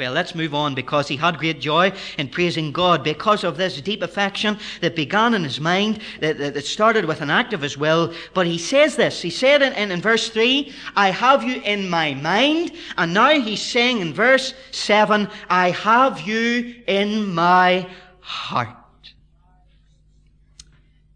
Well, 0.00 0.12
let's 0.12 0.34
move 0.34 0.54
on 0.54 0.74
because 0.74 1.08
he 1.08 1.16
had 1.18 1.36
great 1.36 1.60
joy 1.60 1.92
in 2.16 2.30
praising 2.30 2.72
God 2.72 3.04
because 3.04 3.44
of 3.44 3.58
this 3.58 3.82
deep 3.82 4.00
affection 4.00 4.58
that 4.80 4.96
began 4.96 5.34
in 5.34 5.44
his 5.44 5.60
mind, 5.60 6.00
that, 6.20 6.38
that, 6.38 6.64
started 6.64 7.04
with 7.04 7.20
an 7.20 7.28
act 7.28 7.52
of 7.52 7.60
his 7.60 7.76
will. 7.76 8.14
But 8.32 8.46
he 8.46 8.56
says 8.56 8.96
this. 8.96 9.20
He 9.20 9.28
said 9.28 9.60
in, 9.60 9.74
in, 9.74 9.90
in 9.90 10.00
verse 10.00 10.30
3, 10.30 10.72
I 10.96 11.10
have 11.10 11.44
you 11.44 11.60
in 11.60 11.90
my 11.90 12.14
mind. 12.14 12.72
And 12.96 13.12
now 13.12 13.38
he's 13.38 13.60
saying 13.60 14.00
in 14.00 14.14
verse 14.14 14.54
7, 14.70 15.28
I 15.50 15.70
have 15.72 16.22
you 16.22 16.76
in 16.86 17.34
my 17.34 17.86
heart. 18.20 18.68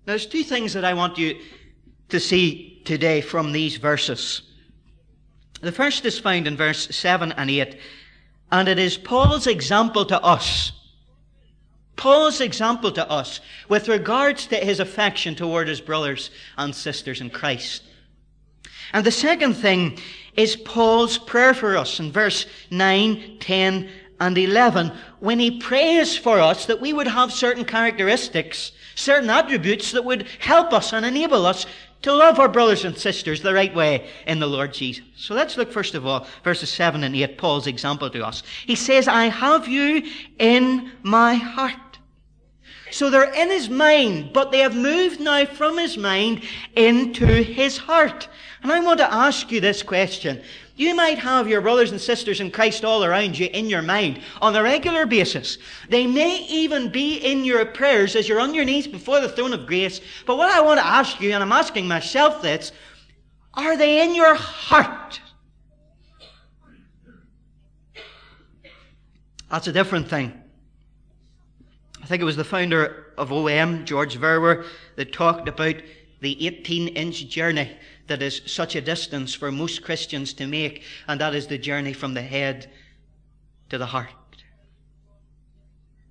Now, 0.06 0.12
there's 0.12 0.26
two 0.26 0.42
things 0.42 0.74
that 0.74 0.84
I 0.84 0.92
want 0.92 1.16
you 1.16 1.40
to 2.10 2.20
see 2.20 2.82
today 2.84 3.22
from 3.22 3.50
these 3.50 3.78
verses. 3.78 4.42
The 5.62 5.72
first 5.72 6.04
is 6.04 6.18
found 6.18 6.46
in 6.46 6.58
verse 6.58 6.94
7 6.94 7.32
and 7.32 7.50
8. 7.50 7.78
And 8.50 8.68
it 8.68 8.78
is 8.78 8.96
Paul's 8.96 9.46
example 9.46 10.04
to 10.06 10.22
us. 10.22 10.72
Paul's 11.96 12.40
example 12.40 12.92
to 12.92 13.08
us 13.08 13.40
with 13.68 13.88
regards 13.88 14.46
to 14.48 14.56
his 14.56 14.80
affection 14.80 15.34
toward 15.34 15.68
his 15.68 15.80
brothers 15.80 16.30
and 16.56 16.74
sisters 16.74 17.20
in 17.20 17.30
Christ. 17.30 17.82
And 18.92 19.06
the 19.06 19.10
second 19.10 19.54
thing 19.54 19.98
is 20.36 20.56
Paul's 20.56 21.18
prayer 21.18 21.54
for 21.54 21.76
us 21.76 22.00
in 22.00 22.12
verse 22.12 22.46
9, 22.70 23.38
10, 23.40 23.88
and 24.20 24.38
11 24.38 24.92
when 25.20 25.38
he 25.38 25.58
prays 25.58 26.16
for 26.16 26.40
us 26.40 26.66
that 26.66 26.80
we 26.80 26.92
would 26.92 27.08
have 27.08 27.32
certain 27.32 27.64
characteristics, 27.64 28.72
certain 28.94 29.30
attributes 29.30 29.92
that 29.92 30.04
would 30.04 30.26
help 30.38 30.72
us 30.72 30.92
and 30.92 31.04
enable 31.04 31.46
us 31.46 31.66
to 32.04 32.12
love 32.12 32.38
our 32.38 32.48
brothers 32.48 32.84
and 32.84 32.96
sisters 32.98 33.40
the 33.40 33.54
right 33.54 33.74
way 33.74 34.06
in 34.26 34.38
the 34.38 34.46
Lord 34.46 34.74
Jesus. 34.74 35.02
So 35.16 35.34
let's 35.34 35.56
look 35.56 35.72
first 35.72 35.94
of 35.94 36.06
all, 36.06 36.26
verses 36.42 36.68
7 36.68 37.02
and 37.02 37.16
8, 37.16 37.38
Paul's 37.38 37.66
example 37.66 38.10
to 38.10 38.26
us. 38.26 38.42
He 38.66 38.74
says, 38.74 39.08
I 39.08 39.24
have 39.24 39.66
you 39.66 40.02
in 40.38 40.92
my 41.02 41.34
heart. 41.34 41.98
So 42.90 43.08
they're 43.08 43.32
in 43.32 43.48
his 43.48 43.70
mind, 43.70 44.34
but 44.34 44.52
they 44.52 44.58
have 44.58 44.76
moved 44.76 45.18
now 45.18 45.46
from 45.46 45.78
his 45.78 45.96
mind 45.96 46.42
into 46.76 47.24
his 47.24 47.78
heart. 47.78 48.28
And 48.62 48.70
I 48.70 48.80
want 48.80 48.98
to 48.98 49.12
ask 49.12 49.50
you 49.50 49.62
this 49.62 49.82
question. 49.82 50.42
You 50.76 50.94
might 50.94 51.18
have 51.18 51.46
your 51.46 51.60
brothers 51.60 51.92
and 51.92 52.00
sisters 52.00 52.40
in 52.40 52.50
Christ 52.50 52.84
all 52.84 53.04
around 53.04 53.38
you 53.38 53.48
in 53.52 53.70
your 53.70 53.82
mind 53.82 54.20
on 54.42 54.56
a 54.56 54.62
regular 54.62 55.06
basis. 55.06 55.58
They 55.88 56.06
may 56.06 56.44
even 56.48 56.90
be 56.90 57.16
in 57.16 57.44
your 57.44 57.64
prayers 57.64 58.16
as 58.16 58.28
you're 58.28 58.40
on 58.40 58.54
your 58.54 58.64
knees 58.64 58.88
before 58.88 59.20
the 59.20 59.28
throne 59.28 59.52
of 59.52 59.66
grace. 59.66 60.00
But 60.26 60.36
what 60.36 60.50
I 60.50 60.60
want 60.60 60.80
to 60.80 60.86
ask 60.86 61.20
you, 61.20 61.32
and 61.32 61.42
I'm 61.42 61.52
asking 61.52 61.86
myself 61.86 62.42
this, 62.42 62.72
are 63.54 63.76
they 63.76 64.02
in 64.02 64.16
your 64.16 64.34
heart? 64.34 65.20
That's 69.48 69.68
a 69.68 69.72
different 69.72 70.08
thing. 70.08 70.32
I 72.02 72.06
think 72.06 72.20
it 72.20 72.24
was 72.24 72.36
the 72.36 72.42
founder 72.42 73.12
of 73.16 73.30
OM, 73.30 73.84
George 73.84 74.18
Verwer, 74.18 74.66
that 74.96 75.12
talked 75.12 75.48
about 75.48 75.76
the 76.20 76.46
18 76.46 76.88
inch 76.88 77.28
journey 77.28 77.76
that 78.06 78.22
is 78.22 78.42
such 78.46 78.76
a 78.76 78.80
distance 78.80 79.34
for 79.34 79.50
most 79.50 79.82
Christians 79.82 80.32
to 80.34 80.46
make, 80.46 80.82
and 81.08 81.20
that 81.20 81.34
is 81.34 81.46
the 81.46 81.58
journey 81.58 81.92
from 81.92 82.14
the 82.14 82.22
head 82.22 82.70
to 83.70 83.78
the 83.78 83.86
heart. 83.86 84.08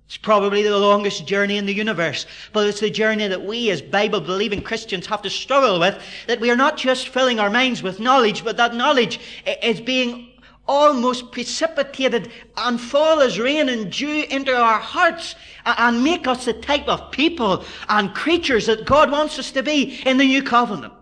It's 0.06 0.16
probably 0.18 0.62
the 0.62 0.78
longest 0.78 1.26
journey 1.26 1.56
in 1.56 1.66
the 1.66 1.72
universe, 1.72 2.26
but 2.52 2.66
it's 2.66 2.80
the 2.80 2.90
journey 2.90 3.26
that 3.26 3.44
we 3.44 3.70
as 3.70 3.80
Bible 3.80 4.20
believing 4.20 4.60
Christians 4.60 5.06
have 5.06 5.22
to 5.22 5.30
struggle 5.30 5.80
with, 5.80 6.00
that 6.26 6.40
we 6.40 6.50
are 6.50 6.56
not 6.56 6.76
just 6.76 7.08
filling 7.08 7.40
our 7.40 7.50
minds 7.50 7.82
with 7.82 8.00
knowledge, 8.00 8.44
but 8.44 8.56
that 8.58 8.74
knowledge 8.74 9.18
is 9.62 9.80
being 9.80 10.30
almost 10.66 11.30
precipitated 11.32 12.30
and 12.56 12.80
fall 12.80 13.20
as 13.20 13.38
rain 13.38 13.68
and 13.68 13.92
dew 13.92 14.24
into 14.30 14.54
our 14.54 14.78
hearts 14.78 15.34
and 15.64 16.02
make 16.02 16.26
us 16.26 16.44
the 16.44 16.52
type 16.52 16.88
of 16.88 17.10
people 17.10 17.64
and 17.88 18.14
creatures 18.14 18.66
that 18.66 18.84
God 18.84 19.10
wants 19.10 19.38
us 19.38 19.50
to 19.52 19.62
be 19.62 20.00
in 20.06 20.16
the 20.16 20.24
new 20.24 20.42
covenant. 20.42 20.92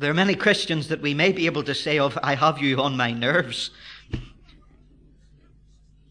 There 0.00 0.10
are 0.10 0.14
many 0.14 0.34
Christians 0.34 0.88
that 0.88 1.02
we 1.02 1.12
may 1.12 1.30
be 1.30 1.44
able 1.44 1.62
to 1.64 1.74
say 1.74 1.98
of, 1.98 2.18
I 2.22 2.34
have 2.34 2.58
you 2.58 2.80
on 2.80 2.96
my 2.96 3.12
nerves. 3.12 3.70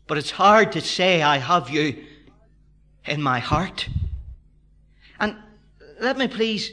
But 0.05 0.19
it's 0.19 0.29
hard 0.29 0.73
to 0.73 0.81
say, 0.81 1.23
I 1.23 1.39
have 1.39 1.71
you 1.71 2.05
in 3.05 3.19
my 3.19 3.39
heart. 3.39 3.89
And 5.19 5.35
let 5.99 6.19
me 6.19 6.27
please 6.27 6.71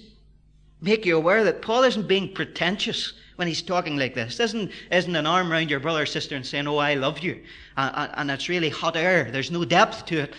make 0.82 1.06
you 1.06 1.16
aware 1.16 1.42
that 1.44 1.62
Paul 1.62 1.85
isn't 1.85 2.06
being 2.06 2.35
pretentious 2.35 3.14
when 3.37 3.49
he's 3.49 3.62
talking 3.62 3.96
like 3.96 4.14
this. 4.14 4.38
Isn't, 4.38 4.70
isn't 4.92 5.16
an 5.16 5.26
arm 5.26 5.50
around 5.50 5.70
your 5.70 5.80
brother 5.80 6.02
or 6.02 6.06
sister 6.06 6.37
and 6.37 6.44
saying, 6.44 6.68
Oh, 6.68 6.76
I 6.76 6.96
love 6.96 7.20
you. 7.20 7.42
And, 7.78 8.11
and 8.12 8.30
it's 8.30 8.50
really 8.50 8.68
hot 8.68 8.94
air. 8.94 9.30
There's 9.30 9.50
no 9.50 9.64
depth 9.64 10.04
to 10.06 10.25
it. 10.25 10.35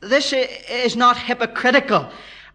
This 0.00 0.32
is 0.32 0.96
not 0.96 1.16
hypocritical. 1.16 2.10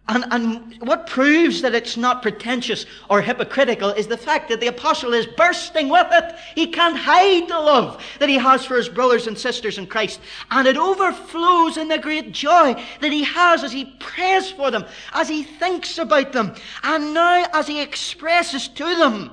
And, 0.08 0.24
and 0.32 0.80
what 0.80 1.06
proves 1.06 1.62
that 1.62 1.76
it's 1.76 1.96
not 1.96 2.22
pretentious 2.22 2.86
or 3.08 3.22
hypocritical 3.22 3.90
is 3.90 4.08
the 4.08 4.16
fact 4.16 4.48
that 4.48 4.58
the 4.58 4.66
apostle 4.66 5.14
is 5.14 5.26
bursting 5.26 5.88
with 5.88 6.08
it. 6.10 6.34
He 6.56 6.66
can't 6.66 6.96
hide 6.96 7.48
the 7.48 7.60
love 7.60 8.02
that 8.18 8.28
he 8.28 8.36
has 8.36 8.64
for 8.64 8.76
his 8.76 8.88
brothers 8.88 9.28
and 9.28 9.38
sisters 9.38 9.78
in 9.78 9.86
Christ. 9.86 10.20
And 10.50 10.66
it 10.66 10.76
overflows 10.76 11.76
in 11.76 11.86
the 11.86 11.98
great 11.98 12.32
joy 12.32 12.74
that 13.00 13.12
he 13.12 13.22
has 13.22 13.62
as 13.62 13.70
he 13.70 13.96
prays 14.00 14.50
for 14.50 14.72
them, 14.72 14.84
as 15.12 15.28
he 15.28 15.44
thinks 15.44 15.98
about 15.98 16.32
them, 16.32 16.56
and 16.82 17.14
now 17.14 17.46
as 17.54 17.68
he 17.68 17.80
expresses 17.80 18.66
to 18.68 18.96
them 18.96 19.30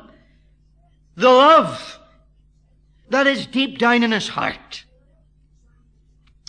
the 1.16 1.30
love 1.30 2.00
that 3.10 3.26
is 3.26 3.48
deep 3.48 3.80
down 3.80 4.04
in 4.04 4.12
his 4.12 4.28
heart. 4.28 4.86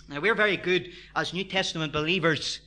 Now, 0.07 0.19
we're 0.19 0.35
very 0.35 0.57
good 0.57 0.91
as 1.15 1.33
New 1.33 1.43
Testament 1.43 1.91
believers 1.91 2.59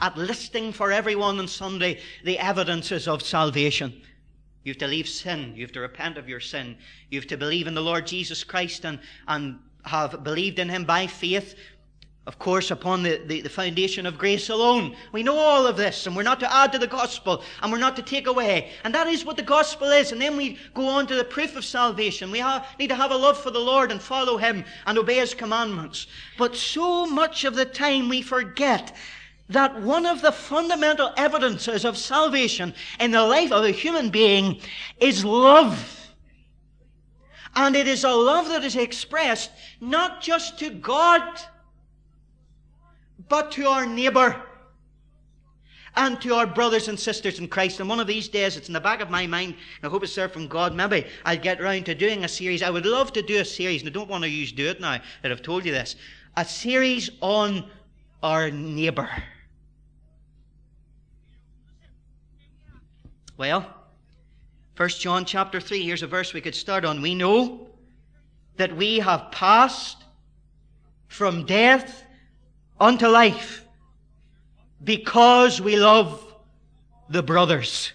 at 0.00 0.16
listing 0.16 0.72
for 0.72 0.90
everyone 0.90 1.38
on 1.38 1.48
Sunday 1.48 2.00
the 2.24 2.38
evidences 2.38 3.06
of 3.06 3.22
salvation. 3.22 4.00
You 4.64 4.72
have 4.72 4.78
to 4.78 4.88
leave 4.88 5.08
sin. 5.08 5.54
You 5.54 5.62
have 5.62 5.72
to 5.72 5.80
repent 5.80 6.18
of 6.18 6.28
your 6.28 6.40
sin. 6.40 6.76
You 7.10 7.18
have 7.18 7.28
to 7.28 7.36
believe 7.36 7.66
in 7.66 7.74
the 7.74 7.80
Lord 7.80 8.06
Jesus 8.06 8.44
Christ 8.44 8.84
and, 8.84 8.98
and 9.26 9.58
have 9.84 10.22
believed 10.22 10.58
in 10.58 10.68
Him 10.68 10.84
by 10.84 11.06
faith. 11.06 11.54
Of 12.26 12.38
course, 12.38 12.70
upon 12.70 13.02
the, 13.02 13.22
the, 13.26 13.40
the, 13.40 13.48
foundation 13.48 14.04
of 14.04 14.18
grace 14.18 14.50
alone. 14.50 14.94
We 15.10 15.22
know 15.22 15.38
all 15.38 15.66
of 15.66 15.78
this, 15.78 16.06
and 16.06 16.14
we're 16.14 16.22
not 16.22 16.38
to 16.40 16.54
add 16.54 16.70
to 16.72 16.78
the 16.78 16.86
gospel, 16.86 17.42
and 17.62 17.72
we're 17.72 17.78
not 17.78 17.96
to 17.96 18.02
take 18.02 18.26
away. 18.26 18.70
And 18.84 18.94
that 18.94 19.06
is 19.06 19.24
what 19.24 19.38
the 19.38 19.42
gospel 19.42 19.88
is. 19.88 20.12
And 20.12 20.20
then 20.20 20.36
we 20.36 20.58
go 20.74 20.86
on 20.86 21.06
to 21.06 21.16
the 21.16 21.24
proof 21.24 21.56
of 21.56 21.64
salvation. 21.64 22.30
We 22.30 22.38
have, 22.40 22.66
need 22.78 22.88
to 22.88 22.94
have 22.94 23.10
a 23.10 23.16
love 23.16 23.38
for 23.38 23.50
the 23.50 23.58
Lord 23.58 23.90
and 23.90 24.02
follow 24.02 24.36
Him 24.36 24.64
and 24.86 24.98
obey 24.98 25.16
His 25.16 25.32
commandments. 25.32 26.06
But 26.36 26.54
so 26.54 27.06
much 27.06 27.44
of 27.44 27.54
the 27.54 27.64
time 27.64 28.10
we 28.10 28.20
forget 28.20 28.94
that 29.50 29.80
one 29.82 30.06
of 30.06 30.22
the 30.22 30.32
fundamental 30.32 31.12
evidences 31.16 31.84
of 31.84 31.96
salvation 31.96 32.72
in 32.98 33.10
the 33.10 33.22
life 33.22 33.52
of 33.52 33.64
a 33.64 33.70
human 33.70 34.10
being 34.10 34.60
is 35.00 35.24
love. 35.24 35.96
And 37.56 37.74
it 37.74 37.88
is 37.88 38.04
a 38.04 38.10
love 38.10 38.48
that 38.48 38.64
is 38.64 38.76
expressed 38.76 39.50
not 39.80 40.22
just 40.22 40.58
to 40.60 40.70
God, 40.70 41.22
but 43.28 43.50
to 43.52 43.66
our 43.66 43.86
neighbor 43.86 44.40
and 45.96 46.20
to 46.20 46.34
our 46.34 46.46
brothers 46.46 46.86
and 46.86 46.98
sisters 46.98 47.40
in 47.40 47.48
Christ. 47.48 47.80
And 47.80 47.88
one 47.88 47.98
of 47.98 48.06
these 48.06 48.28
days, 48.28 48.56
it's 48.56 48.68
in 48.68 48.74
the 48.74 48.80
back 48.80 49.00
of 49.00 49.10
my 49.10 49.26
mind, 49.26 49.56
I 49.82 49.88
hope 49.88 50.04
it's 50.04 50.14
there 50.14 50.28
from 50.28 50.46
God. 50.46 50.74
Maybe 50.74 51.06
I'll 51.24 51.36
get 51.36 51.60
round 51.60 51.86
to 51.86 51.94
doing 51.96 52.22
a 52.22 52.28
series. 52.28 52.62
I 52.62 52.70
would 52.70 52.86
love 52.86 53.12
to 53.14 53.22
do 53.22 53.40
a 53.40 53.44
series, 53.44 53.82
and 53.82 53.90
I 53.90 53.92
don't 53.92 54.08
want 54.08 54.22
to 54.22 54.30
use 54.30 54.52
do 54.52 54.68
it 54.68 54.80
now 54.80 55.00
that 55.22 55.32
I've 55.32 55.42
told 55.42 55.64
you 55.64 55.72
this. 55.72 55.96
A 56.36 56.44
series 56.44 57.10
on 57.20 57.68
our 58.22 58.50
neighbor. 58.50 59.10
Well, 63.40 63.64
1 64.76 64.88
John 64.90 65.24
chapter 65.24 65.62
3, 65.62 65.82
here's 65.82 66.02
a 66.02 66.06
verse 66.06 66.34
we 66.34 66.42
could 66.42 66.54
start 66.54 66.84
on. 66.84 67.00
We 67.00 67.14
know 67.14 67.70
that 68.58 68.76
we 68.76 68.98
have 68.98 69.32
passed 69.32 69.96
from 71.08 71.46
death 71.46 72.04
unto 72.78 73.06
life 73.06 73.64
because 74.84 75.58
we 75.58 75.76
love 75.76 76.22
the 77.08 77.22
brothers. 77.22 77.94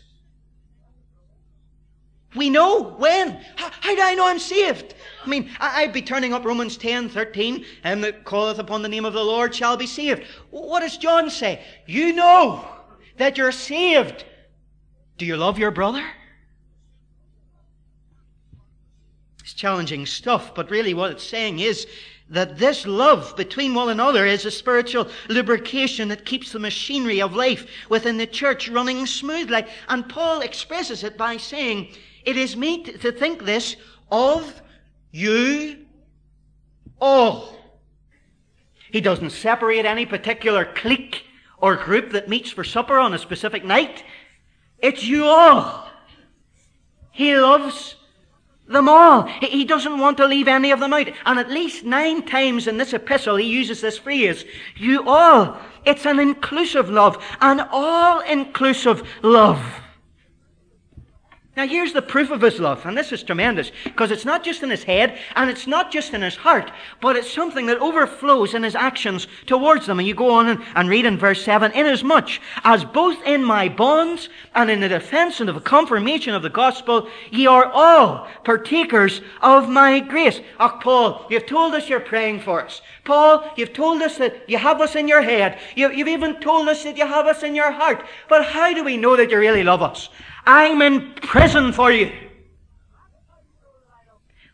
We 2.36 2.50
know 2.50 2.82
when. 2.82 3.40
How, 3.56 3.70
how, 3.82 3.94
do 3.94 4.02
I 4.02 4.16
know 4.16 4.28
I'm 4.28 4.40
saved? 4.40 4.96
I 5.24 5.30
mean, 5.30 5.52
I, 5.60 5.86
would 5.86 5.94
be 5.94 6.02
turning 6.02 6.34
up 6.34 6.44
Romans 6.44 6.75
10, 6.75 7.08
13, 7.10 7.64
and 7.84 8.04
that 8.04 8.25
calleth 8.25 8.58
upon 8.58 8.82
the 8.82 8.90
name 8.90 9.06
of 9.06 9.14
the 9.14 9.24
Lord 9.24 9.54
shall 9.54 9.78
be 9.78 9.86
saved. 9.86 10.24
What 10.50 10.80
does 10.80 10.98
John 10.98 11.30
say? 11.30 11.64
You 11.86 12.14
know 12.14 12.68
that 13.18 13.38
you're 13.38 13.52
saved 13.52 14.25
do 15.18 15.26
you 15.26 15.38
love 15.38 15.58
your 15.58 15.72
brother? 15.72 16.06
It's 19.42 19.54
challenging 19.54 20.06
stuff, 20.06 20.56
but 20.56 20.72
really 20.72 20.94
what 20.94 21.12
it's 21.12 21.24
saying 21.24 21.60
is 21.60 21.88
that 22.30 22.58
this 22.58 22.88
love 22.88 23.36
between 23.38 23.76
one 23.76 23.90
another 23.90 24.26
is 24.26 24.46
a 24.46 24.52
spiritual 24.52 25.08
lubrication 25.30 26.08
that 26.10 26.25
keeps 26.25 26.51
the 26.51 26.60
machinery 26.60 27.22
of 27.22 27.36
life 27.36 27.68
within 27.88 28.18
the 28.18 28.25
church 28.25 28.68
running 28.68 29.06
smoothly. 29.06 29.66
And 29.88 30.10
Paul 30.10 30.42
expresses 30.42 31.04
it 31.04 31.18
by 31.18 31.38
saying, 31.38 31.90
It 32.25 32.38
is 32.38 32.58
meet 32.58 33.01
to 33.01 33.12
think 33.12 33.46
this 33.46 33.75
of 34.12 34.62
you 35.12 35.86
all. 37.00 37.56
He 38.92 39.01
doesn't 39.01 39.32
separate 39.32 39.86
any 39.86 40.06
particular 40.06 40.66
clique 40.66 41.24
or 41.60 41.75
group 41.75 42.12
that 42.12 42.30
meets 42.30 42.50
for 42.50 42.64
supper 42.64 42.98
on 42.98 43.14
a 43.14 43.20
specific 43.20 43.64
night. 43.64 44.04
It's 44.79 45.03
you 45.03 45.25
all. 45.25 45.88
He 47.11 47.35
loves 47.35 47.96
them 48.68 48.90
all. 48.90 49.24
He 49.24 49.64
doesn't 49.64 50.00
want 50.00 50.18
to 50.18 50.27
leave 50.27 50.48
any 50.48 50.72
of 50.72 50.79
them 50.79 50.94
out. 50.94 51.07
And 51.25 51.40
at 51.40 51.50
least 51.50 51.85
nine 51.85 52.24
times 52.24 52.68
in 52.68 52.77
this 52.77 52.94
epistle, 52.94 53.35
he 53.35 53.46
uses 53.46 53.81
this 53.81 53.98
phrase, 53.98 54.44
you 54.75 55.07
all. 55.07 55.57
It's 55.85 56.05
an 56.05 56.20
inclusive 56.20 56.90
love, 56.90 57.24
an 57.42 57.59
all 57.72 58.22
inclusive 58.22 59.07
love. 59.22 59.64
Now, 61.57 61.65
here's 61.65 61.94
the 61.94 62.01
proof 62.01 62.31
of 62.31 62.41
his 62.41 62.59
love, 62.59 62.85
and 62.85 62.98
this 62.98 63.13
is 63.13 63.24
tremendous, 63.24 63.72
because 63.85 64.11
it's 64.11 64.25
not 64.25 64.44
just 64.44 64.61
in 64.61 64.70
his 64.70 64.83
head, 64.83 65.18
and 65.37 65.50
it's 65.50 65.68
not 65.68 65.89
just 65.89 66.13
in 66.13 66.22
his 66.22 66.35
heart, 66.35 66.70
but 67.00 67.15
it's 67.15 67.31
something 67.31 67.68
that 67.68 67.79
overflows 67.79 68.53
in 68.53 68.63
his 68.63 68.75
actions 68.75 69.27
towards 69.46 69.85
them. 69.85 69.98
And 69.98 70.07
you 70.07 70.13
go 70.13 70.31
on 70.31 70.50
and, 70.50 70.61
and 70.75 70.89
read 70.89 71.05
in 71.05 71.18
verse 71.18 71.46
7 71.46 71.72
Inasmuch 71.72 72.41
as 72.65 72.83
both 72.83 73.24
in 73.24 73.41
my 73.41 73.70
bonds 73.70 74.27
and 74.53 74.70
in 74.70 74.81
the 74.81 74.89
defense 74.89 75.39
and 75.39 75.48
of 75.48 75.55
the 75.55 75.61
confirmation 75.61 76.33
of 76.33 76.41
the 76.41 76.50
gospel, 76.50 77.07
ye 77.31 77.48
are 77.48 77.72
all 77.72 78.27
partakers 78.44 79.22
of 79.41 79.70
my 79.70 80.01
grace. 80.01 80.41
Oh, 80.59 80.77
Paul, 80.81 81.25
you've 81.29 81.46
told 81.46 81.74
us 81.74 81.87
you're 81.87 82.01
praying 82.01 82.41
for 82.41 82.65
us. 82.65 82.81
Paul, 83.05 83.50
you've 83.55 83.72
told 83.72 84.01
us 84.01 84.18
that 84.18 84.50
you 84.50 84.57
have 84.57 84.81
us 84.81 84.98
in 84.98 85.07
your 85.07 85.22
head. 85.22 85.57
You, 85.74 85.89
you've 85.89 86.09
even 86.09 86.41
told 86.41 86.68
us 86.68 86.83
that 86.83 86.98
you 86.98 87.07
have 87.07 87.27
us 87.27 87.44
in 87.44 87.55
your 87.55 87.72
heart. 87.72 88.05
But 88.27 88.44
how 88.44 88.74
do 88.74 88.83
we 88.83 88.98
know 88.98 89.15
that 89.15 89.31
you 89.31 89.39
really 89.39 89.63
love 89.63 89.81
us? 89.81 90.09
I'm 90.46 90.81
in 90.81 91.14
prison 91.16 91.74
for 91.74 91.92
you. 91.92 92.12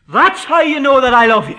That's 0.08 0.44
how 0.44 0.60
you 0.60 0.80
know 0.80 1.00
that 1.00 1.14
I 1.14 1.26
love 1.26 1.48
you. 1.48 1.58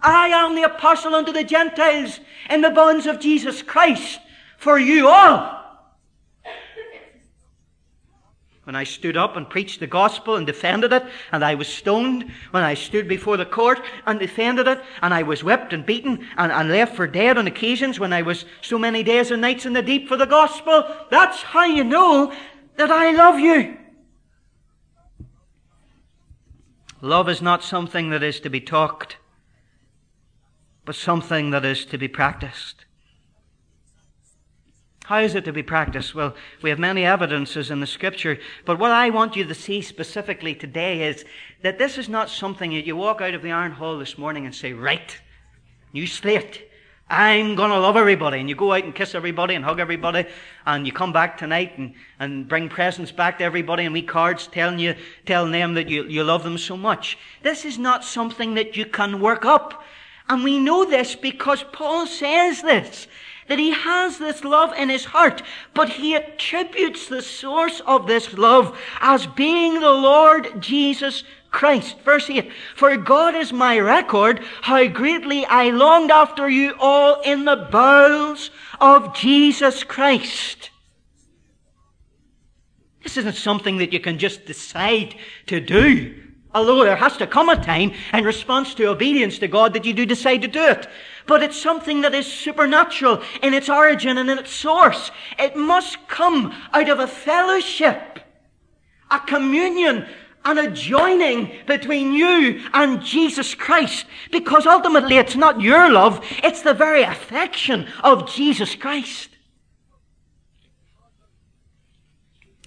I 0.00 0.28
am 0.28 0.54
the 0.54 0.62
apostle 0.62 1.14
unto 1.14 1.32
the 1.32 1.44
Gentiles 1.44 2.20
in 2.48 2.60
the 2.60 2.70
bonds 2.70 3.06
of 3.06 3.20
Jesus 3.20 3.62
Christ 3.62 4.20
for 4.56 4.78
you 4.78 5.08
all 5.08 5.57
when 8.68 8.76
I 8.76 8.84
stood 8.84 9.16
up 9.16 9.34
and 9.34 9.48
preached 9.48 9.80
the 9.80 9.86
gospel 9.86 10.36
and 10.36 10.46
defended 10.46 10.92
it, 10.92 11.02
and 11.32 11.42
I 11.42 11.54
was 11.54 11.66
stoned 11.66 12.30
when 12.50 12.62
I 12.62 12.74
stood 12.74 13.08
before 13.08 13.38
the 13.38 13.46
court 13.46 13.80
and 14.04 14.20
defended 14.20 14.68
it, 14.68 14.82
and 15.00 15.14
I 15.14 15.22
was 15.22 15.42
whipped 15.42 15.72
and 15.72 15.86
beaten 15.86 16.28
and, 16.36 16.52
and 16.52 16.68
left 16.68 16.94
for 16.94 17.06
dead 17.06 17.38
on 17.38 17.46
occasions 17.46 17.98
when 17.98 18.12
I 18.12 18.20
was 18.20 18.44
so 18.60 18.78
many 18.78 19.02
days 19.02 19.30
and 19.30 19.40
nights 19.40 19.64
in 19.64 19.72
the 19.72 19.80
deep 19.80 20.06
for 20.06 20.18
the 20.18 20.26
gospel. 20.26 20.84
That's 21.10 21.40
how 21.40 21.64
you 21.64 21.82
know 21.82 22.30
that 22.76 22.90
I 22.90 23.12
love 23.12 23.40
you. 23.40 23.78
Love 27.00 27.30
is 27.30 27.40
not 27.40 27.64
something 27.64 28.10
that 28.10 28.22
is 28.22 28.38
to 28.40 28.50
be 28.50 28.60
talked, 28.60 29.16
but 30.84 30.94
something 30.94 31.52
that 31.52 31.64
is 31.64 31.86
to 31.86 31.96
be 31.96 32.06
practiced. 32.06 32.84
How 35.08 35.20
is 35.20 35.34
it 35.34 35.46
to 35.46 35.54
be 35.54 35.62
practiced? 35.62 36.14
Well, 36.14 36.34
we 36.60 36.68
have 36.68 36.78
many 36.78 37.06
evidences 37.06 37.70
in 37.70 37.80
the 37.80 37.86
scripture, 37.86 38.38
but 38.66 38.78
what 38.78 38.90
I 38.90 39.08
want 39.08 39.36
you 39.36 39.44
to 39.44 39.54
see 39.54 39.80
specifically 39.80 40.54
today 40.54 41.08
is 41.08 41.24
that 41.62 41.78
this 41.78 41.96
is 41.96 42.10
not 42.10 42.28
something 42.28 42.72
that 42.72 42.84
you 42.84 42.94
walk 42.94 43.22
out 43.22 43.32
of 43.32 43.40
the 43.40 43.50
Iron 43.50 43.72
Hall 43.72 43.98
this 43.98 44.18
morning 44.18 44.44
and 44.44 44.54
say, 44.54 44.74
right, 44.74 45.18
new 45.94 46.06
slate. 46.06 46.68
I'm 47.08 47.54
going 47.54 47.70
to 47.70 47.78
love 47.78 47.96
everybody. 47.96 48.38
And 48.38 48.50
you 48.50 48.54
go 48.54 48.74
out 48.74 48.84
and 48.84 48.94
kiss 48.94 49.14
everybody 49.14 49.54
and 49.54 49.64
hug 49.64 49.80
everybody. 49.80 50.26
And 50.66 50.86
you 50.86 50.92
come 50.92 51.14
back 51.14 51.38
tonight 51.38 51.78
and, 51.78 51.94
and 52.20 52.46
bring 52.46 52.68
presents 52.68 53.10
back 53.10 53.38
to 53.38 53.44
everybody 53.44 53.86
and 53.86 53.94
we 53.94 54.02
cards 54.02 54.46
telling 54.46 54.78
you, 54.78 54.94
telling 55.24 55.52
them 55.52 55.72
that 55.72 55.88
you, 55.88 56.04
you 56.04 56.22
love 56.22 56.44
them 56.44 56.58
so 56.58 56.76
much. 56.76 57.16
This 57.42 57.64
is 57.64 57.78
not 57.78 58.04
something 58.04 58.52
that 58.56 58.76
you 58.76 58.84
can 58.84 59.22
work 59.22 59.46
up. 59.46 59.82
And 60.28 60.44
we 60.44 60.58
know 60.58 60.84
this 60.84 61.16
because 61.16 61.64
Paul 61.72 62.06
says 62.06 62.60
this 62.60 63.06
that 63.48 63.58
he 63.58 63.72
has 63.72 64.18
this 64.18 64.44
love 64.44 64.72
in 64.74 64.88
his 64.88 65.06
heart, 65.06 65.42
but 65.74 65.88
he 65.88 66.14
attributes 66.14 67.08
the 67.08 67.22
source 67.22 67.80
of 67.86 68.06
this 68.06 68.34
love 68.34 68.78
as 69.00 69.26
being 69.26 69.80
the 69.80 69.90
Lord 69.90 70.60
Jesus 70.60 71.24
Christ. 71.50 71.98
Verse 72.04 72.28
8, 72.28 72.50
For 72.76 72.96
God 72.96 73.34
is 73.34 73.52
my 73.52 73.78
record, 73.78 74.40
how 74.62 74.86
greatly 74.86 75.44
I 75.46 75.70
longed 75.70 76.10
after 76.10 76.48
you 76.48 76.74
all 76.78 77.20
in 77.22 77.44
the 77.44 77.68
bowels 77.70 78.50
of 78.80 79.14
Jesus 79.14 79.82
Christ. 79.82 80.70
This 83.02 83.16
isn't 83.16 83.36
something 83.36 83.78
that 83.78 83.92
you 83.92 84.00
can 84.00 84.18
just 84.18 84.44
decide 84.44 85.14
to 85.46 85.60
do 85.60 86.28
Although 86.54 86.84
there 86.84 86.96
has 86.96 87.16
to 87.18 87.26
come 87.26 87.48
a 87.48 87.62
time 87.62 87.92
in 88.12 88.24
response 88.24 88.74
to 88.74 88.86
obedience 88.86 89.38
to 89.38 89.48
God 89.48 89.74
that 89.74 89.84
you 89.84 89.92
do 89.92 90.06
decide 90.06 90.42
to 90.42 90.48
do 90.48 90.64
it. 90.64 90.88
But 91.28 91.42
it's 91.42 91.60
something 91.60 92.00
that 92.00 92.14
is 92.14 92.26
supernatural 92.26 93.22
in 93.42 93.54
its 93.54 93.68
origin 93.68 94.18
and 94.18 94.30
in 94.30 94.38
its 94.38 94.50
source. 94.50 95.12
It 95.38 95.54
must 95.54 96.08
come 96.08 96.52
out 96.72 96.88
of 96.88 96.98
a 96.98 97.06
fellowship, 97.06 98.18
a 99.10 99.20
communion, 99.20 100.06
and 100.44 100.58
a 100.58 100.70
joining 100.70 101.52
between 101.66 102.14
you 102.14 102.62
and 102.72 103.02
Jesus 103.02 103.54
Christ. 103.54 104.06
Because 104.32 104.66
ultimately 104.66 105.18
it's 105.18 105.36
not 105.36 105.60
your 105.60 105.90
love, 105.90 106.24
it's 106.42 106.62
the 106.62 106.72
very 106.74 107.02
affection 107.02 107.86
of 108.02 108.32
Jesus 108.32 108.74
Christ. 108.74 109.28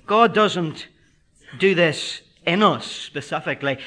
God 0.05 0.33
doesn't 0.33 0.87
do 1.57 1.73
this 1.73 2.21
in 2.45 2.61
us 2.61 2.85
specifically. 2.85 3.79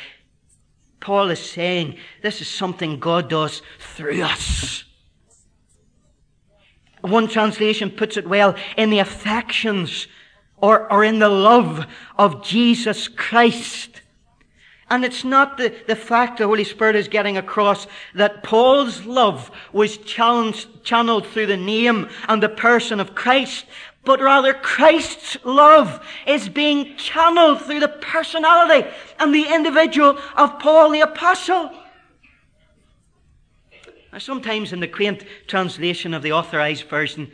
Paul 1.05 1.29
is 1.29 1.39
saying 1.39 1.99
this 2.23 2.41
is 2.41 2.49
something 2.49 2.99
God 2.99 3.29
does 3.29 3.61
through 3.79 4.23
us. 4.23 4.85
One 7.03 7.29
translation 7.29 7.91
puts 7.91 8.17
it 8.17 8.27
well 8.27 8.57
in 8.79 8.89
the 8.89 9.01
affections 9.01 10.09
or, 10.57 10.91
or 10.91 11.05
in 11.05 11.19
the 11.19 11.29
love 11.29 11.87
of 12.17 12.43
Jesus 12.43 13.07
Christ. 13.07 14.01
And 14.89 15.05
it's 15.05 15.25
not 15.25 15.59
the, 15.59 15.75
the 15.87 15.95
fact 15.95 16.39
the 16.39 16.47
Holy 16.47 16.65
Spirit 16.65 16.97
is 16.97 17.09
getting 17.09 17.37
across 17.37 17.87
that 18.15 18.43
Paul's 18.43 19.05
love 19.05 19.51
was 19.75 19.99
channeled 19.99 21.27
through 21.27 21.47
the 21.47 21.57
name 21.59 22.09
and 22.29 22.43
the 22.43 22.49
person 22.49 22.99
of 22.99 23.15
Christ, 23.15 23.67
but 24.05 24.21
rather 24.21 24.55
Christ's 24.55 25.37
love 25.45 26.05
is 26.27 26.49
being 26.49 26.97
channeled 26.97 27.63
through 27.63 27.81
the 27.81 27.89
personality 27.89 28.89
and 29.19 29.35
the 29.35 29.47
individual 29.53 30.19
of 30.37 30.59
Paul 30.59 30.91
the 30.91 31.01
Apostle. 31.01 31.71
Now, 34.13 34.19
sometimes 34.19 34.73
in 34.73 34.81
the 34.81 34.89
quaint 34.89 35.25
translation 35.47 36.15
of 36.15 36.23
the 36.23 36.33
authorized 36.33 36.85
version, 36.85 37.33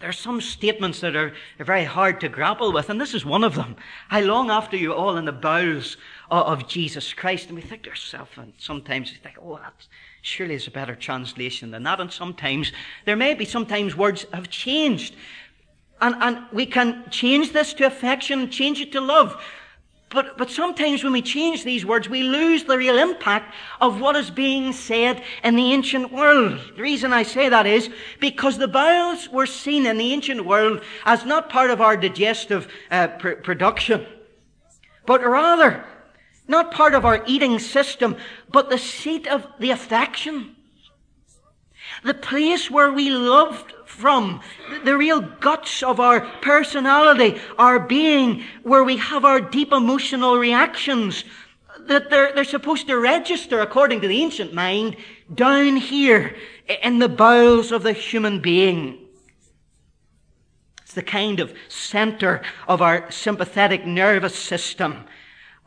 there 0.00 0.08
are 0.08 0.12
some 0.12 0.40
statements 0.40 1.00
that 1.00 1.16
are, 1.16 1.34
very 1.58 1.84
hard 1.84 2.20
to 2.20 2.28
grapple 2.28 2.72
with, 2.72 2.88
and 2.88 3.00
this 3.00 3.14
is 3.14 3.24
one 3.24 3.42
of 3.42 3.56
them. 3.56 3.74
I 4.10 4.20
long 4.20 4.48
after 4.48 4.76
you 4.76 4.94
all 4.94 5.16
in 5.16 5.24
the 5.24 5.32
bowels 5.32 5.96
of 6.30 6.68
Jesus 6.68 7.12
Christ. 7.12 7.48
And 7.48 7.56
we 7.56 7.62
think 7.62 7.82
to 7.82 7.90
ourselves, 7.90 8.30
and 8.36 8.52
sometimes 8.58 9.10
we 9.10 9.18
think, 9.18 9.36
oh, 9.42 9.56
that 9.56 9.86
surely 10.22 10.54
is 10.54 10.68
a 10.68 10.70
better 10.70 10.94
translation 10.94 11.72
than 11.72 11.82
that. 11.82 12.00
And 12.00 12.12
sometimes, 12.12 12.72
there 13.06 13.16
may 13.16 13.34
be 13.34 13.44
sometimes 13.44 13.96
words 13.96 14.24
have 14.32 14.48
changed. 14.48 15.16
And, 16.00 16.14
and 16.20 16.38
we 16.52 16.66
can 16.66 17.04
change 17.10 17.52
this 17.52 17.74
to 17.74 17.84
affection, 17.84 18.50
change 18.50 18.80
it 18.80 18.92
to 18.92 19.00
love. 19.00 19.42
But, 20.10 20.38
but 20.38 20.50
sometimes 20.50 21.04
when 21.04 21.12
we 21.12 21.20
change 21.20 21.64
these 21.64 21.84
words, 21.84 22.08
we 22.08 22.22
lose 22.22 22.64
the 22.64 22.78
real 22.78 22.96
impact 22.96 23.54
of 23.80 24.00
what 24.00 24.16
is 24.16 24.30
being 24.30 24.72
said 24.72 25.22
in 25.44 25.54
the 25.54 25.72
ancient 25.72 26.12
world. 26.12 26.58
The 26.76 26.82
reason 26.82 27.12
I 27.12 27.24
say 27.24 27.50
that 27.50 27.66
is 27.66 27.90
because 28.18 28.56
the 28.56 28.68
bowels 28.68 29.28
were 29.28 29.44
seen 29.44 29.84
in 29.84 29.98
the 29.98 30.12
ancient 30.12 30.46
world 30.46 30.82
as 31.04 31.26
not 31.26 31.50
part 31.50 31.70
of 31.70 31.82
our 31.82 31.96
digestive 31.96 32.68
uh, 32.90 33.08
pr- 33.08 33.32
production, 33.32 34.06
but 35.04 35.22
rather 35.22 35.84
not 36.46 36.72
part 36.72 36.94
of 36.94 37.04
our 37.04 37.22
eating 37.26 37.58
system, 37.58 38.16
but 38.50 38.70
the 38.70 38.78
seat 38.78 39.26
of 39.26 39.46
the 39.58 39.70
affection. 39.70 40.56
The 42.02 42.14
place 42.14 42.70
where 42.70 42.90
we 42.90 43.10
loved 43.10 43.74
from, 43.98 44.40
the 44.84 44.96
real 44.96 45.20
guts 45.20 45.82
of 45.82 45.98
our 45.98 46.20
personality, 46.40 47.40
our 47.58 47.80
being, 47.80 48.44
where 48.62 48.84
we 48.84 48.96
have 48.96 49.24
our 49.24 49.40
deep 49.40 49.72
emotional 49.72 50.38
reactions, 50.38 51.24
that 51.80 52.08
they're, 52.10 52.32
they're 52.32 52.44
supposed 52.44 52.86
to 52.86 52.96
register, 52.96 53.60
according 53.60 54.00
to 54.00 54.08
the 54.08 54.22
ancient 54.22 54.54
mind, 54.54 54.96
down 55.34 55.76
here 55.76 56.36
in 56.82 57.00
the 57.00 57.08
bowels 57.08 57.72
of 57.72 57.82
the 57.82 57.92
human 57.92 58.40
being. 58.40 58.98
It's 60.82 60.94
the 60.94 61.02
kind 61.02 61.40
of 61.40 61.52
center 61.68 62.42
of 62.68 62.80
our 62.80 63.10
sympathetic 63.10 63.84
nervous 63.84 64.38
system 64.38 65.04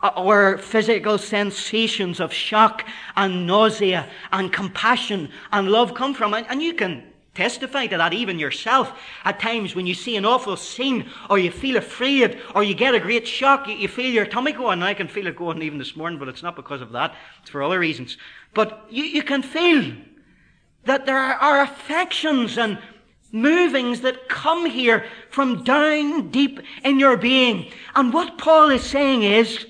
uh, 0.02 0.24
where 0.24 0.58
physical 0.58 1.18
sensations 1.18 2.20
of 2.20 2.34
shock 2.34 2.88
and 3.16 3.46
nausea 3.46 4.08
and 4.32 4.52
compassion 4.52 5.30
and 5.52 5.70
love 5.70 5.94
come 5.94 6.14
from. 6.14 6.34
And, 6.34 6.48
and 6.50 6.62
you 6.62 6.74
can 6.74 7.11
testify 7.34 7.88
to 7.88 7.98
that 7.98 8.14
even 8.14 8.40
yourself. 8.40 8.92
At 9.24 9.40
times 9.40 9.76
when 9.76 9.88
you 9.88 9.94
see 9.94 10.16
an 10.16 10.26
awful 10.26 10.58
scene 10.58 11.10
or 11.30 11.40
you 11.40 11.52
feel 11.52 11.78
afraid 11.78 12.40
or 12.56 12.64
you 12.64 12.74
get 12.74 12.96
a 12.96 13.00
great 13.00 13.28
shock 13.28 13.68
you, 13.68 13.76
you 13.76 13.88
feel 13.88 14.12
your 14.12 14.26
tummy 14.26 14.52
going 14.52 14.80
and 14.80 14.84
i 14.84 14.94
can 14.94 15.08
feel 15.08 15.28
it 15.28 15.36
going 15.36 15.62
even 15.62 15.78
this 15.78 15.96
morning 15.96 16.20
but 16.20 16.28
it's 16.28 16.44
not 16.44 16.56
because 16.56 16.82
of 16.82 16.92
that. 16.92 17.16
It's 17.42 17.50
for 17.50 17.64
other 17.64 17.80
reasons. 17.80 18.18
But 18.54 18.86
you, 18.90 19.04
you 19.04 19.24
can 19.24 19.44
feel 19.44 19.94
that 20.86 21.06
there 21.06 21.18
are 21.18 21.62
affections 21.62 22.58
and 22.58 22.80
movings 23.32 24.02
that 24.02 24.28
come 24.28 24.66
here 24.66 25.06
from 25.30 25.64
down 25.64 26.32
deep 26.32 26.60
in 26.84 27.00
your 27.00 27.16
being. 27.16 27.72
And 27.96 28.14
what 28.14 28.38
paul 28.38 28.70
is 28.70 28.84
saying 28.84 29.24
is 29.24 29.66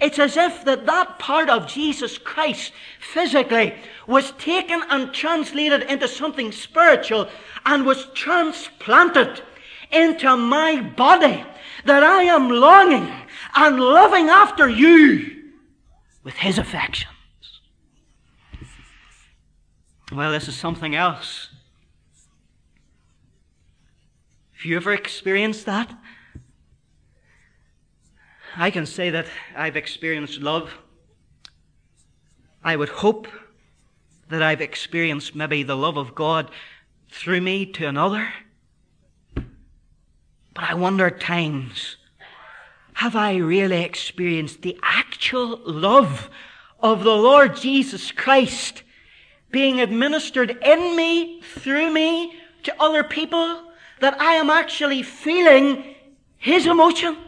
it's 0.00 0.18
as 0.18 0.36
if 0.36 0.64
that 0.64 0.86
that 0.86 1.18
part 1.18 1.48
of 1.48 1.66
Jesus 1.66 2.18
Christ 2.18 2.72
physically 3.00 3.74
was 4.06 4.32
taken 4.32 4.82
and 4.90 5.12
translated 5.12 5.82
into 5.82 6.08
something 6.08 6.52
spiritual 6.52 7.28
and 7.64 7.86
was 7.86 8.06
transplanted 8.14 9.42
into 9.90 10.36
my 10.36 10.80
body 10.80 11.44
that 11.84 12.02
I 12.02 12.24
am 12.24 12.50
longing 12.50 13.12
and 13.54 13.80
loving 13.80 14.28
after 14.28 14.68
you 14.68 15.52
with 16.24 16.34
his 16.34 16.58
affections. 16.58 17.12
Well, 20.12 20.32
this 20.32 20.48
is 20.48 20.56
something 20.56 20.94
else. 20.94 21.48
Have 24.56 24.64
you 24.64 24.76
ever 24.76 24.92
experienced 24.92 25.66
that? 25.66 25.92
I 28.58 28.70
can 28.70 28.86
say 28.86 29.10
that 29.10 29.26
I've 29.54 29.76
experienced 29.76 30.40
love. 30.40 30.72
I 32.64 32.74
would 32.74 32.88
hope 32.88 33.28
that 34.30 34.42
I've 34.42 34.62
experienced 34.62 35.34
maybe 35.34 35.62
the 35.62 35.76
love 35.76 35.98
of 35.98 36.14
God 36.14 36.50
through 37.10 37.42
me 37.42 37.66
to 37.66 37.86
another. 37.86 38.32
But 39.34 40.64
I 40.70 40.74
wonder 40.74 41.06
at 41.06 41.20
times, 41.20 41.96
have 42.94 43.14
I 43.14 43.36
really 43.36 43.82
experienced 43.82 44.62
the 44.62 44.78
actual 44.82 45.60
love 45.66 46.30
of 46.80 47.04
the 47.04 47.14
Lord 47.14 47.56
Jesus 47.56 48.10
Christ 48.10 48.82
being 49.50 49.82
administered 49.82 50.50
in 50.62 50.96
me, 50.96 51.42
through 51.42 51.92
me, 51.92 52.32
to 52.62 52.74
other 52.82 53.04
people, 53.04 53.70
that 54.00 54.18
I 54.18 54.32
am 54.32 54.48
actually 54.48 55.02
feeling 55.02 55.94
His 56.38 56.66
emotion? 56.66 57.18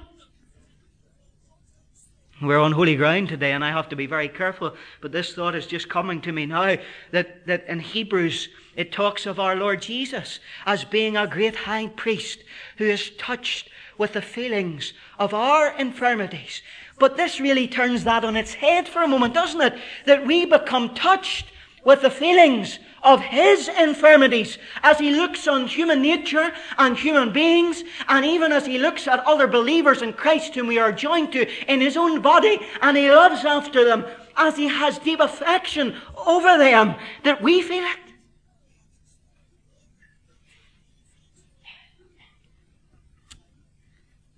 We're 2.41 2.61
on 2.61 2.71
holy 2.71 2.95
ground 2.95 3.29
today, 3.29 3.51
and 3.51 3.65
I 3.65 3.71
have 3.71 3.89
to 3.89 3.97
be 3.97 4.07
very 4.07 4.29
careful. 4.29 4.77
But 5.01 5.11
this 5.11 5.35
thought 5.35 5.57
is 5.57 5.67
just 5.67 5.89
coming 5.89 6.21
to 6.21 6.31
me 6.31 6.47
now 6.47 6.77
that, 7.11 7.47
that 7.47 7.67
in 7.67 7.81
Hebrews 7.81 8.49
it 8.77 8.93
talks 8.93 9.27
of 9.27 9.41
our 9.41 9.57
Lord 9.57 9.83
Jesus 9.83 10.39
as 10.65 10.85
being 10.85 11.17
a 11.17 11.27
great 11.27 11.57
high 11.57 11.89
priest 11.89 12.45
who 12.77 12.85
is 12.85 13.11
touched 13.19 13.71
with 13.99 14.13
the 14.13 14.23
feelings 14.23 14.93
of 15.19 15.35
our 15.35 15.77
infirmities. 15.77 16.63
But 17.01 17.17
this 17.17 17.41
really 17.41 17.67
turns 17.67 18.05
that 18.05 18.25
on 18.25 18.37
its 18.37 18.55
head 18.55 18.87
for 18.87 19.03
a 19.03 19.09
moment, 19.09 19.35
doesn't 19.35 19.61
it? 19.61 19.77
That 20.07 20.25
we 20.25 20.45
become 20.45 20.95
touched 20.95 21.47
with 21.85 22.03
the 22.03 22.11
feelings 22.11 22.79
of 23.03 23.21
his 23.21 23.69
infirmities 23.69 24.59
as 24.83 24.99
he 24.99 25.11
looks 25.11 25.47
on 25.47 25.67
human 25.67 26.03
nature 26.03 26.53
and 26.79 26.97
human 26.97 27.33
beings, 27.33 27.85
and 28.09 28.25
even 28.25 28.53
as 28.53 28.67
he 28.67 28.79
looks 28.79 29.07
at 29.07 29.25
other 29.27 29.47
believers 29.47 30.03
in 30.03 30.13
Christ 30.13 30.55
whom 30.55 30.67
we 30.67 30.79
are 30.79 30.93
joined 30.93 31.33
to 31.33 31.49
in 31.73 31.81
his 31.81 31.97
own 31.97 32.21
body, 32.21 32.59
and 32.83 32.97
he 32.97 33.11
loves 33.11 33.45
after 33.45 33.85
them 33.85 34.05
as 34.37 34.57
he 34.57 34.69
has 34.69 34.99
deep 34.99 35.21
affection 35.21 35.97
over 36.27 36.59
them, 36.59 36.95
that 37.25 37.43
we 37.43 37.63
feel 37.63 37.85
it. 37.85 37.99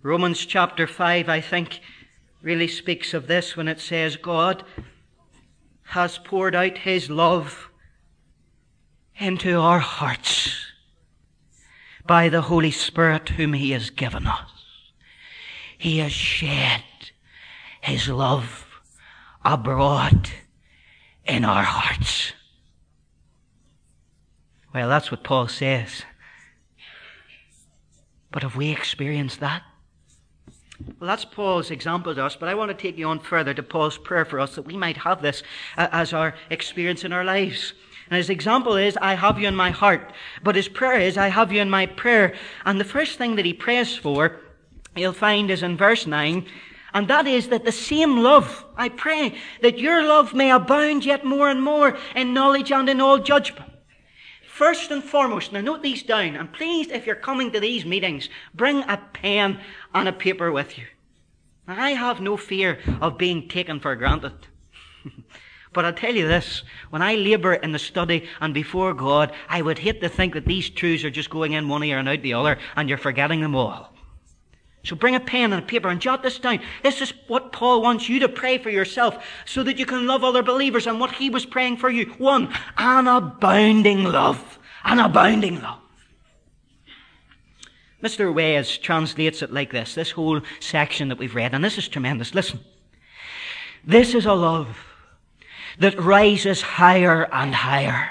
Romans 0.03 0.47
chapter 0.47 0.87
5, 0.87 1.29
I 1.29 1.43
think, 1.43 1.81
really 2.41 2.69
speaks 2.69 3.13
of 3.13 3.27
this 3.27 3.55
when 3.55 3.69
it 3.69 3.81
says, 3.81 4.17
God 4.17 4.65
has 5.91 6.19
poured 6.19 6.55
out 6.55 6.79
his 6.79 7.11
love 7.11 7.69
into 9.19 9.59
our 9.59 9.81
hearts 9.81 10.55
by 12.07 12.29
the 12.29 12.43
Holy 12.43 12.71
Spirit 12.71 13.29
whom 13.31 13.53
He 13.53 13.73
has 13.73 13.91
given 13.91 14.27
us. 14.27 14.51
He 15.77 15.99
has 15.99 16.13
shed 16.13 16.83
His 17.81 18.09
love 18.09 18.67
abroad 19.45 20.31
in 21.25 21.45
our 21.45 21.63
hearts. 21.63 22.33
Well, 24.75 24.89
that's 24.89 25.11
what 25.11 25.25
Paul 25.25 25.49
says. 25.49 26.03
But 28.33 28.43
have 28.43 28.57
we 28.57 28.71
experienced 28.71 29.41
that? 29.41 29.63
Well, 30.99 31.09
that's 31.09 31.25
Paul's 31.25 31.71
example 31.71 32.15
to 32.15 32.25
us, 32.25 32.37
but 32.37 32.49
I 32.49 32.55
want 32.55 32.71
to 32.71 32.77
take 32.77 32.97
you 32.97 33.09
on 33.09 33.21
further 33.21 33.53
to 33.55 33.63
Paul's 33.63 33.99
prayer 33.99 34.25
for 34.25 34.41
us 34.41 34.55
that 34.55 34.67
we 34.67 34.77
might 34.77 34.97
have 34.99 35.21
this 35.21 35.43
uh, 35.77 35.89
as 35.93 36.13
our 36.13 36.35
experience 36.49 37.05
in 37.05 37.13
our 37.13 37.25
lives. 37.25 37.75
And 38.09 38.17
his 38.17 38.31
example 38.31 38.77
is, 38.77 38.97
I 38.97 39.15
have 39.15 39.39
you 39.39 39.47
in 39.47 39.55
my 39.55 39.71
heart. 39.71 40.13
But 40.43 40.57
his 40.57 40.69
prayer 40.69 40.99
is, 41.01 41.17
I 41.17 41.29
have 41.29 41.53
you 41.53 41.61
in 41.61 41.71
my 41.71 41.87
prayer. 41.87 42.35
And 42.65 42.81
the 42.81 42.85
first 42.85 43.19
thing 43.19 43.37
that 43.37 43.45
he 43.45 43.53
prays 43.53 43.97
for, 43.97 44.41
you'll 44.97 45.13
find 45.13 45.51
is 45.51 45.63
in 45.63 45.77
verse 45.77 46.07
9, 46.07 46.47
and 46.93 47.09
that 47.09 47.27
is 47.27 47.49
that 47.49 47.65
the 47.65 47.73
same 47.73 48.19
love, 48.19 48.65
I 48.77 48.89
pray, 48.89 49.37
that 49.63 49.79
your 49.79 50.03
love 50.03 50.35
may 50.35 50.51
abound 50.51 51.05
yet 51.05 51.25
more 51.25 51.49
and 51.49 51.63
more 51.63 51.97
in 52.17 52.35
knowledge 52.35 52.73
and 52.73 52.89
in 52.89 53.01
all 53.01 53.19
judgment. 53.19 53.70
First 54.61 54.91
and 54.91 55.03
foremost, 55.03 55.55
now 55.55 55.63
note 55.63 55.83
these 55.83 56.03
down, 56.03 56.37
and 56.37 56.53
please, 56.53 56.89
if 56.89 57.07
you're 57.07 57.17
coming 57.17 57.51
to 57.53 57.61
these 57.61 57.87
meetings, 57.87 58.29
bring 58.53 58.83
a 58.83 58.99
pen 59.15 59.59
and 59.95 60.07
a 60.07 60.13
paper 60.13 60.53
with 60.53 60.77
you. 60.77 60.85
I 61.67 61.93
have 61.93 62.21
no 62.21 62.37
fear 62.37 62.79
of 63.01 63.17
being 63.17 63.49
taken 63.49 63.81
for 63.81 63.97
granted. 63.97 64.35
but 65.73 65.87
I 65.87 65.93
tell 65.93 66.15
you 66.15 66.29
this, 66.29 66.63
when 66.91 67.01
I 67.01 67.15
labour 67.15 67.55
in 67.55 67.73
the 67.73 67.79
study 67.79 68.29
and 68.39 68.53
before 68.53 68.93
God, 68.93 69.33
I 69.49 69.63
would 69.63 69.79
hate 69.79 70.03
to 70.03 70.11
think 70.11 70.35
that 70.35 70.45
these 70.45 70.69
truths 70.69 71.05
are 71.05 71.11
just 71.11 71.31
going 71.31 71.53
in 71.53 71.67
one 71.67 71.83
ear 71.83 71.99
and 71.99 72.07
out 72.07 72.21
the 72.21 72.35
other, 72.35 72.59
and 72.77 72.87
you're 72.87 72.99
forgetting 72.99 73.41
them 73.41 73.55
all. 73.55 73.95
So 74.83 74.97
bring 74.97 75.15
a 75.15 75.21
pen 75.21 75.53
and 75.53 75.63
a 75.63 75.67
paper 75.67 75.89
and 75.89 76.01
jot 76.01 76.23
this 76.23 76.39
down. 76.39 76.61
This 76.83 77.03
is 77.03 77.13
what 77.27 77.53
Paul 77.53 77.83
wants 77.83 78.09
you 78.09 78.19
to 78.21 78.29
pray 78.29 78.57
for 78.59 78.71
yourself 78.71 79.23
so 79.45 79.63
that 79.63 79.79
you 79.79 79.85
can 79.85 80.07
love 80.07 80.25
other 80.25 80.43
believers 80.43 80.87
and 80.87 80.99
what 80.99 81.13
he 81.13 81.29
was 81.29 81.45
praying 81.45 81.77
for 81.77 81.91
you. 81.91 82.07
One, 82.17 82.53
an 82.79 83.07
abounding 83.07 84.05
love. 84.05 84.59
An 84.85 84.99
abounding 84.99 85.61
love. 85.61 85.81
Mr. 88.03 88.33
Wes 88.33 88.79
translates 88.79 89.43
it 89.43 89.53
like 89.53 89.71
this, 89.71 89.95
this 89.95 90.13
whole 90.13 90.41
section 90.59 91.09
that 91.09 91.19
we've 91.19 91.35
read, 91.35 91.53
and 91.53 91.63
this 91.63 91.77
is 91.77 91.87
tremendous. 91.87 92.35
Listen. 92.35 92.61
This 93.85 94.15
is 94.15 94.25
a 94.25 94.33
love 94.33 94.79
that 95.79 95.99
rises 96.01 96.63
higher 96.63 97.29
and 97.33 97.55
higher 97.55 98.11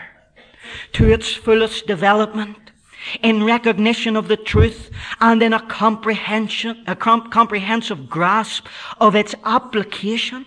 to 0.93 1.09
its 1.09 1.33
fullest 1.33 1.87
development 1.87 2.68
in 3.21 3.43
recognition 3.43 4.15
of 4.15 4.27
the 4.27 4.37
truth 4.37 4.91
and 5.19 5.41
in 5.41 5.53
a 5.53 5.65
comprehension, 5.67 6.83
a 6.87 6.95
comprehensive 6.95 8.09
grasp 8.09 8.67
of 8.99 9.15
its 9.15 9.35
application, 9.45 10.45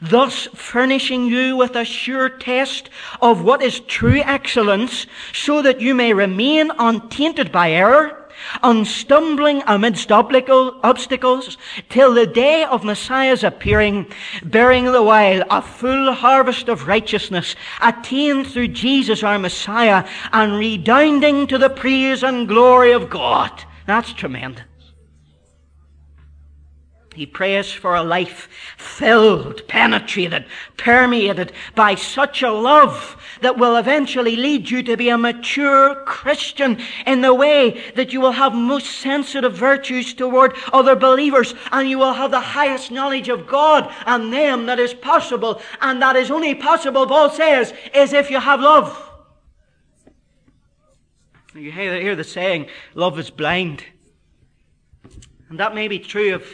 thus 0.00 0.46
furnishing 0.54 1.26
you 1.26 1.56
with 1.56 1.76
a 1.76 1.84
sure 1.84 2.28
test 2.28 2.90
of 3.20 3.42
what 3.42 3.62
is 3.62 3.80
true 3.80 4.20
excellence 4.24 5.06
so 5.32 5.62
that 5.62 5.80
you 5.80 5.94
may 5.94 6.12
remain 6.12 6.70
untainted 6.78 7.52
by 7.52 7.70
error 7.70 8.27
unstumbling 8.62 9.62
amidst 9.66 10.12
obstacles, 10.12 11.58
till 11.88 12.14
the 12.14 12.26
day 12.26 12.64
of 12.64 12.84
Messiah's 12.84 13.42
appearing, 13.42 14.06
bearing 14.44 14.84
the 14.86 15.02
while 15.02 15.42
a 15.50 15.62
full 15.62 16.12
harvest 16.12 16.68
of 16.68 16.86
righteousness, 16.86 17.56
attained 17.82 18.46
through 18.46 18.68
Jesus 18.68 19.22
our 19.22 19.38
Messiah, 19.38 20.06
and 20.32 20.58
redounding 20.58 21.46
to 21.46 21.58
the 21.58 21.70
praise 21.70 22.22
and 22.22 22.46
glory 22.46 22.92
of 22.92 23.10
God. 23.10 23.64
That's 23.86 24.12
tremendous. 24.12 24.67
He 27.18 27.26
prays 27.26 27.72
for 27.72 27.96
a 27.96 28.02
life 28.04 28.48
filled, 28.76 29.66
penetrated, 29.66 30.44
permeated 30.76 31.52
by 31.74 31.96
such 31.96 32.44
a 32.44 32.52
love 32.52 33.16
that 33.40 33.58
will 33.58 33.74
eventually 33.74 34.36
lead 34.36 34.70
you 34.70 34.84
to 34.84 34.96
be 34.96 35.08
a 35.08 35.18
mature 35.18 35.96
Christian 36.04 36.80
in 37.06 37.20
the 37.20 37.34
way 37.34 37.82
that 37.96 38.12
you 38.12 38.20
will 38.20 38.30
have 38.30 38.54
most 38.54 39.00
sensitive 39.00 39.52
virtues 39.52 40.14
toward 40.14 40.54
other 40.72 40.94
believers 40.94 41.54
and 41.72 41.90
you 41.90 41.98
will 41.98 42.12
have 42.12 42.30
the 42.30 42.38
highest 42.38 42.92
knowledge 42.92 43.28
of 43.28 43.48
God 43.48 43.92
and 44.06 44.32
them 44.32 44.66
that 44.66 44.78
is 44.78 44.94
possible. 44.94 45.60
And 45.80 46.00
that 46.00 46.14
is 46.14 46.30
only 46.30 46.54
possible, 46.54 47.04
Paul 47.04 47.30
says, 47.30 47.74
is 47.96 48.12
if 48.12 48.30
you 48.30 48.38
have 48.38 48.60
love. 48.60 49.10
You 51.52 51.72
hear 51.72 52.14
the 52.14 52.22
saying, 52.22 52.68
love 52.94 53.18
is 53.18 53.30
blind. 53.30 53.82
And 55.48 55.58
that 55.58 55.74
may 55.74 55.88
be 55.88 55.98
true 55.98 56.36
of 56.36 56.44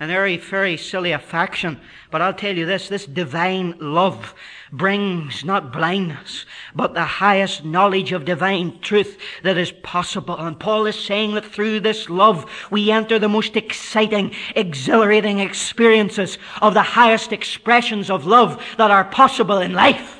an 0.00 0.08
very, 0.08 0.36
very 0.36 0.76
silly 0.76 1.12
affection. 1.12 1.80
But 2.10 2.20
I'll 2.20 2.34
tell 2.34 2.56
you 2.56 2.66
this, 2.66 2.88
this 2.88 3.06
divine 3.06 3.76
love 3.78 4.34
brings 4.72 5.44
not 5.44 5.72
blindness, 5.72 6.46
but 6.74 6.94
the 6.94 7.04
highest 7.04 7.64
knowledge 7.64 8.12
of 8.12 8.24
divine 8.24 8.80
truth 8.80 9.18
that 9.42 9.56
is 9.56 9.70
possible. 9.70 10.36
And 10.36 10.58
Paul 10.58 10.86
is 10.86 10.98
saying 10.98 11.34
that 11.34 11.44
through 11.44 11.80
this 11.80 12.10
love, 12.10 12.50
we 12.70 12.90
enter 12.90 13.18
the 13.18 13.28
most 13.28 13.56
exciting, 13.56 14.34
exhilarating 14.56 15.38
experiences 15.38 16.38
of 16.60 16.74
the 16.74 16.82
highest 16.82 17.32
expressions 17.32 18.10
of 18.10 18.26
love 18.26 18.62
that 18.78 18.90
are 18.90 19.04
possible 19.04 19.58
in 19.58 19.72
life. 19.72 20.18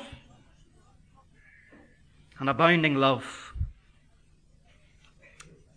An 2.39 2.49
abounding 2.49 2.95
love 2.95 3.44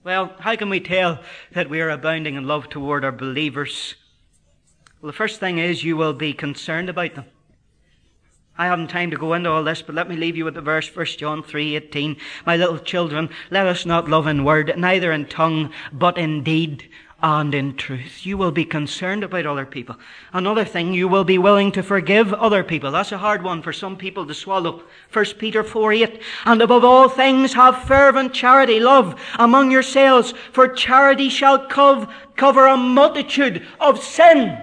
well, 0.04 0.34
how 0.38 0.56
can 0.56 0.70
we 0.70 0.80
tell 0.80 1.20
that 1.52 1.68
we 1.68 1.80
are 1.80 1.90
abounding 1.90 2.36
in 2.36 2.46
love 2.46 2.68
toward 2.68 3.04
our 3.04 3.12
believers? 3.12 3.94
Well, 5.00 5.10
the 5.10 5.16
first 5.16 5.40
thing 5.40 5.58
is 5.58 5.84
you 5.84 5.96
will 5.96 6.12
be 6.12 6.32
concerned 6.32 6.88
about 6.88 7.14
them. 7.14 7.26
I 8.56 8.66
haven't 8.66 8.88
time 8.88 9.12
to 9.12 9.16
go 9.16 9.34
into 9.34 9.50
all 9.50 9.62
this, 9.62 9.82
but 9.82 9.94
let 9.94 10.08
me 10.08 10.16
leave 10.16 10.36
you 10.36 10.44
with 10.44 10.54
the 10.54 10.60
verse, 10.60 10.88
1 10.94 11.18
John 11.18 11.44
3:18. 11.44 12.16
My 12.44 12.56
little 12.56 12.78
children, 12.78 13.30
let 13.50 13.66
us 13.66 13.86
not 13.86 14.10
love 14.10 14.26
in 14.26 14.42
word, 14.42 14.74
neither 14.76 15.12
in 15.12 15.26
tongue, 15.26 15.72
but 15.92 16.18
in 16.18 16.42
deed 16.42 16.88
and 17.20 17.52
in 17.52 17.74
truth. 17.74 18.24
You 18.24 18.38
will 18.38 18.52
be 18.52 18.64
concerned 18.64 19.24
about 19.24 19.46
other 19.46 19.66
people. 19.66 19.96
Another 20.32 20.64
thing, 20.64 20.94
you 20.94 21.08
will 21.08 21.24
be 21.24 21.38
willing 21.38 21.72
to 21.72 21.82
forgive 21.82 22.32
other 22.32 22.62
people. 22.62 22.92
That's 22.92 23.10
a 23.10 23.18
hard 23.18 23.42
one 23.42 23.60
for 23.60 23.72
some 23.72 23.96
people 23.96 24.24
to 24.26 24.34
swallow. 24.34 24.82
1 25.12 25.24
Peter 25.38 25.64
4 25.64 25.92
8. 25.92 26.22
And 26.44 26.62
above 26.62 26.84
all 26.84 27.08
things, 27.08 27.54
have 27.54 27.82
fervent 27.82 28.32
charity, 28.32 28.78
love 28.78 29.20
among 29.38 29.72
yourselves, 29.72 30.32
for 30.52 30.68
charity 30.68 31.28
shall 31.28 31.66
cov- 31.66 32.12
cover 32.36 32.66
a 32.66 32.76
multitude 32.76 33.66
of 33.80 34.02
sins. 34.02 34.56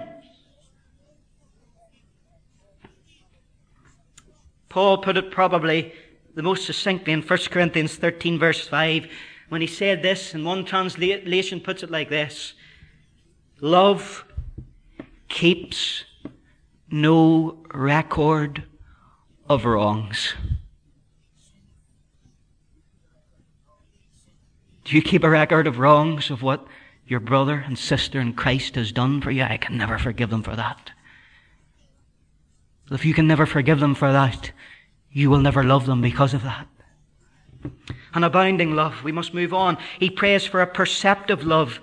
Paul 4.70 4.98
put 4.98 5.16
it 5.16 5.30
probably 5.30 5.92
the 6.34 6.42
most 6.42 6.66
succinctly 6.66 7.14
in 7.14 7.22
1 7.22 7.38
Corinthians 7.50 7.96
13 7.96 8.38
verse 8.38 8.68
5 8.68 9.08
when 9.48 9.60
he 9.60 9.66
said 9.66 10.02
this, 10.02 10.34
and 10.34 10.44
one 10.44 10.64
translation 10.64 11.60
puts 11.60 11.82
it 11.82 11.90
like 11.90 12.08
this 12.08 12.54
Love 13.60 14.24
keeps 15.28 16.04
no 16.90 17.64
record 17.72 18.64
of 19.48 19.64
wrongs. 19.64 20.34
Do 24.84 24.94
you 24.94 25.02
keep 25.02 25.24
a 25.24 25.30
record 25.30 25.66
of 25.66 25.78
wrongs 25.78 26.30
of 26.30 26.42
what 26.42 26.66
your 27.06 27.18
brother 27.18 27.64
and 27.66 27.76
sister 27.76 28.20
in 28.20 28.34
Christ 28.34 28.76
has 28.76 28.92
done 28.92 29.20
for 29.20 29.30
you? 29.30 29.42
I 29.42 29.56
can 29.56 29.76
never 29.76 29.98
forgive 29.98 30.30
them 30.30 30.42
for 30.42 30.54
that. 30.54 30.92
If 32.90 33.04
you 33.04 33.12
can 33.12 33.26
never 33.26 33.46
forgive 33.46 33.80
them 33.80 33.96
for 33.96 34.12
that, 34.12 34.52
you 35.10 35.28
will 35.28 35.40
never 35.40 35.64
love 35.64 35.86
them 35.86 36.00
because 36.02 36.34
of 36.34 36.44
that 36.44 36.68
an 38.14 38.24
abounding 38.24 38.74
love. 38.74 39.04
We 39.04 39.12
must 39.12 39.34
move 39.34 39.52
on. 39.52 39.78
He 39.98 40.10
prays 40.10 40.46
for 40.46 40.62
a 40.62 40.66
perceptive 40.66 41.44
love. 41.44 41.80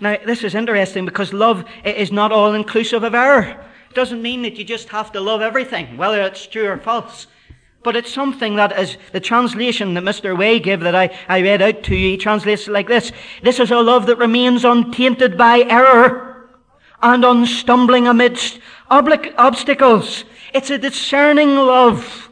Now, 0.00 0.16
this 0.24 0.44
is 0.44 0.54
interesting 0.54 1.04
because 1.04 1.32
love 1.32 1.64
is 1.84 2.10
not 2.10 2.32
all 2.32 2.54
inclusive 2.54 3.02
of 3.02 3.14
error. 3.14 3.66
It 3.90 3.94
doesn't 3.94 4.22
mean 4.22 4.42
that 4.42 4.56
you 4.56 4.64
just 4.64 4.88
have 4.90 5.12
to 5.12 5.20
love 5.20 5.42
everything, 5.42 5.96
whether 5.96 6.22
it's 6.22 6.46
true 6.46 6.68
or 6.68 6.78
false. 6.78 7.26
But 7.82 7.96
it's 7.96 8.12
something 8.12 8.56
that 8.56 8.78
is 8.78 8.96
the 9.12 9.20
translation 9.20 9.94
that 9.94 10.04
Mr. 10.04 10.36
Way 10.36 10.60
gave 10.60 10.80
that 10.80 10.94
I, 10.94 11.16
I 11.28 11.40
read 11.40 11.62
out 11.62 11.82
to 11.84 11.96
you. 11.96 12.10
He 12.10 12.16
translates 12.16 12.68
it 12.68 12.72
like 12.72 12.88
this. 12.88 13.10
This 13.42 13.58
is 13.58 13.70
a 13.70 13.80
love 13.80 14.06
that 14.06 14.18
remains 14.18 14.64
untainted 14.64 15.36
by 15.36 15.60
error 15.60 16.50
and 17.02 17.24
unstumbling 17.24 18.06
amidst 18.06 18.60
obstacles. 18.88 20.24
It's 20.52 20.70
a 20.70 20.78
discerning 20.78 21.56
love. 21.56 22.29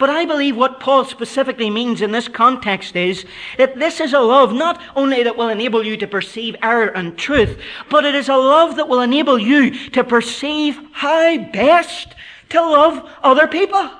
But 0.00 0.08
I 0.08 0.24
believe 0.24 0.56
what 0.56 0.80
Paul 0.80 1.04
specifically 1.04 1.68
means 1.68 2.00
in 2.00 2.10
this 2.10 2.26
context 2.26 2.96
is 2.96 3.26
that 3.58 3.78
this 3.78 4.00
is 4.00 4.14
a 4.14 4.20
love 4.20 4.50
not 4.50 4.80
only 4.96 5.22
that 5.24 5.36
will 5.36 5.50
enable 5.50 5.84
you 5.84 5.94
to 5.98 6.06
perceive 6.06 6.56
error 6.62 6.86
and 6.86 7.18
truth, 7.18 7.60
but 7.90 8.06
it 8.06 8.14
is 8.14 8.30
a 8.30 8.36
love 8.36 8.76
that 8.76 8.88
will 8.88 9.02
enable 9.02 9.38
you 9.38 9.90
to 9.90 10.02
perceive 10.02 10.80
how 10.92 11.36
best 11.52 12.14
to 12.48 12.62
love 12.62 13.06
other 13.22 13.46
people. 13.46 13.90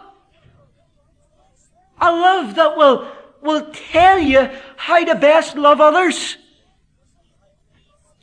A 2.00 2.10
love 2.10 2.54
that 2.54 2.78
will, 2.78 3.06
will 3.42 3.70
tell 3.70 4.18
you 4.18 4.48
how 4.78 5.04
to 5.04 5.14
best 5.16 5.54
love 5.54 5.82
others. 5.82 6.38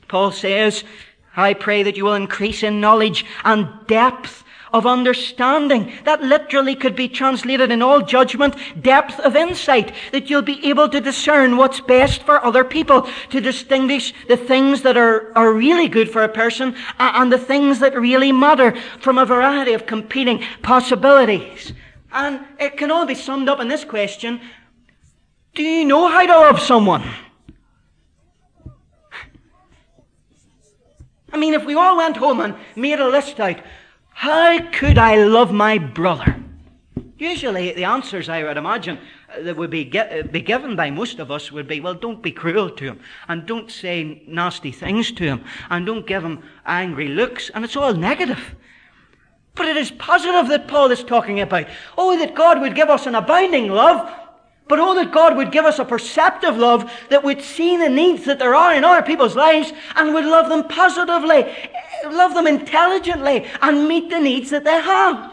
Paul 0.08 0.32
says, 0.32 0.84
I 1.36 1.54
pray 1.54 1.84
that 1.84 1.96
you 1.96 2.06
will 2.06 2.16
increase 2.16 2.63
in 2.63 2.82
knowledge 2.82 3.24
and 3.44 3.70
depth 3.86 4.44
of 4.78 4.86
understanding. 4.86 5.92
That 6.06 6.22
literally 6.22 6.76
could 6.76 6.96
be 6.96 7.10
translated 7.10 7.72
in 7.72 7.82
all 7.82 8.02
judgment, 8.02 8.56
depth 8.82 9.20
of 9.20 9.36
insight, 9.36 9.94
that 10.12 10.30
you'll 10.30 10.42
be 10.42 10.66
able 10.70 10.88
to 10.90 11.02
discern 11.02 11.58
what's 11.58 11.82
best 11.82 12.24
for 12.24 12.44
other 12.44 12.63
people, 12.63 13.08
to 13.32 13.42
distinguish 13.42 14.13
the 14.28 14.38
things 14.38 14.84
that 14.84 14.98
are, 14.98 15.36
are 15.36 15.52
really 15.52 15.88
good 15.88 16.10
for 16.10 16.24
a 16.24 16.30
person 16.30 16.76
and 17.00 17.32
the 17.32 17.38
things 17.38 17.80
that 17.80 18.00
really 18.00 18.32
matter 18.32 18.76
from 19.00 19.18
a 19.18 19.26
variety 19.26 19.74
of 19.74 19.86
competing 19.86 20.44
possibilities. 20.62 21.74
And 22.12 22.40
it 22.60 22.78
can 22.78 22.92
all 22.92 23.06
be 23.06 23.16
summed 23.16 23.50
up 23.50 23.60
in 23.60 23.68
this 23.68 23.84
question 23.84 24.40
Do 25.56 25.63
you 25.63 25.86
know 25.86 26.08
how 26.08 26.26
to 26.26 26.34
love 26.34 26.60
someone? 26.60 27.04
I 31.32 31.38
mean, 31.38 31.54
if 31.54 31.66
we 31.66 31.74
all 31.74 31.98
went 31.98 32.18
home 32.18 32.40
and 32.40 32.56
made 32.76 33.00
a 33.00 33.08
list 33.08 33.40
out, 33.40 33.58
how 34.17 34.60
could 34.71 34.97
I 34.97 35.17
love 35.17 35.53
my 35.53 35.77
brother? 35.77 36.36
Usually, 37.19 37.71
the 37.73 37.84
answers 37.84 38.30
I 38.30 38.41
would 38.41 38.58
imagine 38.58 38.97
uh, 39.32 39.43
that 39.43 39.58
would 39.58 39.69
be, 39.69 39.95
uh, 39.95 40.23
be 40.23 40.41
given 40.41 40.75
by 40.75 40.89
most 40.89 41.19
of 41.19 41.30
us 41.30 41.51
would 41.51 41.67
be, 41.67 41.80
well, 41.80 41.93
don't 41.93 42.23
be 42.23 42.32
cruel 42.32 42.71
to 42.71 42.84
him, 42.84 42.99
and 43.27 43.45
don't 43.45 43.69
say 43.69 44.23
nasty 44.25 44.71
things 44.71 45.12
to 45.12 45.23
him, 45.23 45.43
and 45.69 45.86
don't 45.86 46.08
give 46.08 46.23
him 46.23 46.41
angry 46.65 47.10
looks, 47.10 47.51
and 47.51 47.63
it's 47.63 47.75
all 47.75 47.93
negative. 47.93 48.56
But 49.53 49.67
it 49.67 49.77
is 49.77 49.91
positive 49.91 50.47
that 50.49 50.67
Paul 50.67 50.89
is 50.89 51.03
talking 51.03 51.39
about. 51.39 51.67
Oh, 51.95 52.17
that 52.17 52.34
God 52.34 52.60
would 52.60 52.73
give 52.73 52.89
us 52.89 53.06
an 53.06 53.13
abounding 53.13 53.69
love, 53.69 54.12
but 54.67 54.80
oh, 54.80 54.95
that 54.95 55.12
God 55.12 55.38
would 55.38 55.51
give 55.51 55.65
us 55.65 55.77
a 55.77 55.86
perceptive 55.86 56.58
love 56.58 56.91
that 57.10 57.23
would 57.23 57.43
see 57.43 57.77
the 57.77 57.88
needs 57.88 58.25
that 58.25 58.39
there 58.39 58.56
are 58.56 58.73
in 58.73 58.84
other 58.84 59.06
people's 59.06 59.36
lives 59.36 59.71
and 59.95 60.15
would 60.15 60.25
love 60.25 60.49
them 60.49 60.67
positively, 60.67 61.56
love 62.06 62.34
them 62.34 62.48
intelligently, 62.48 63.46
and 63.62 63.88
meet 63.88 64.10
the 64.10 64.20
needs 64.20 64.50
that 64.50 64.64
they 64.64 64.82
have. 64.82 65.32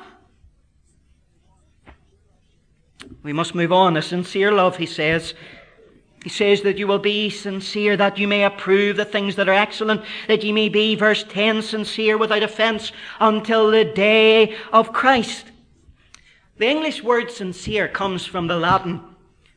We 3.22 3.32
must 3.32 3.54
move 3.54 3.72
on. 3.72 3.96
A 3.96 4.02
sincere 4.02 4.52
love, 4.52 4.76
he 4.76 4.86
says. 4.86 5.34
He 6.22 6.30
says 6.30 6.62
that 6.62 6.78
you 6.78 6.86
will 6.86 6.98
be 6.98 7.28
sincere, 7.30 7.96
that 7.96 8.18
you 8.18 8.26
may 8.26 8.44
approve 8.44 8.96
the 8.96 9.04
things 9.04 9.36
that 9.36 9.48
are 9.48 9.54
excellent, 9.54 10.02
that 10.26 10.42
ye 10.42 10.52
may 10.52 10.68
be, 10.68 10.94
verse 10.94 11.24
10, 11.24 11.62
sincere 11.62 12.16
without 12.16 12.42
offence 12.42 12.92
until 13.20 13.70
the 13.70 13.84
day 13.84 14.56
of 14.72 14.92
Christ. 14.92 15.46
The 16.56 16.68
English 16.68 17.02
word 17.02 17.30
sincere 17.30 17.88
comes 17.88 18.24
from 18.24 18.46
the 18.46 18.56
Latin 18.56 19.02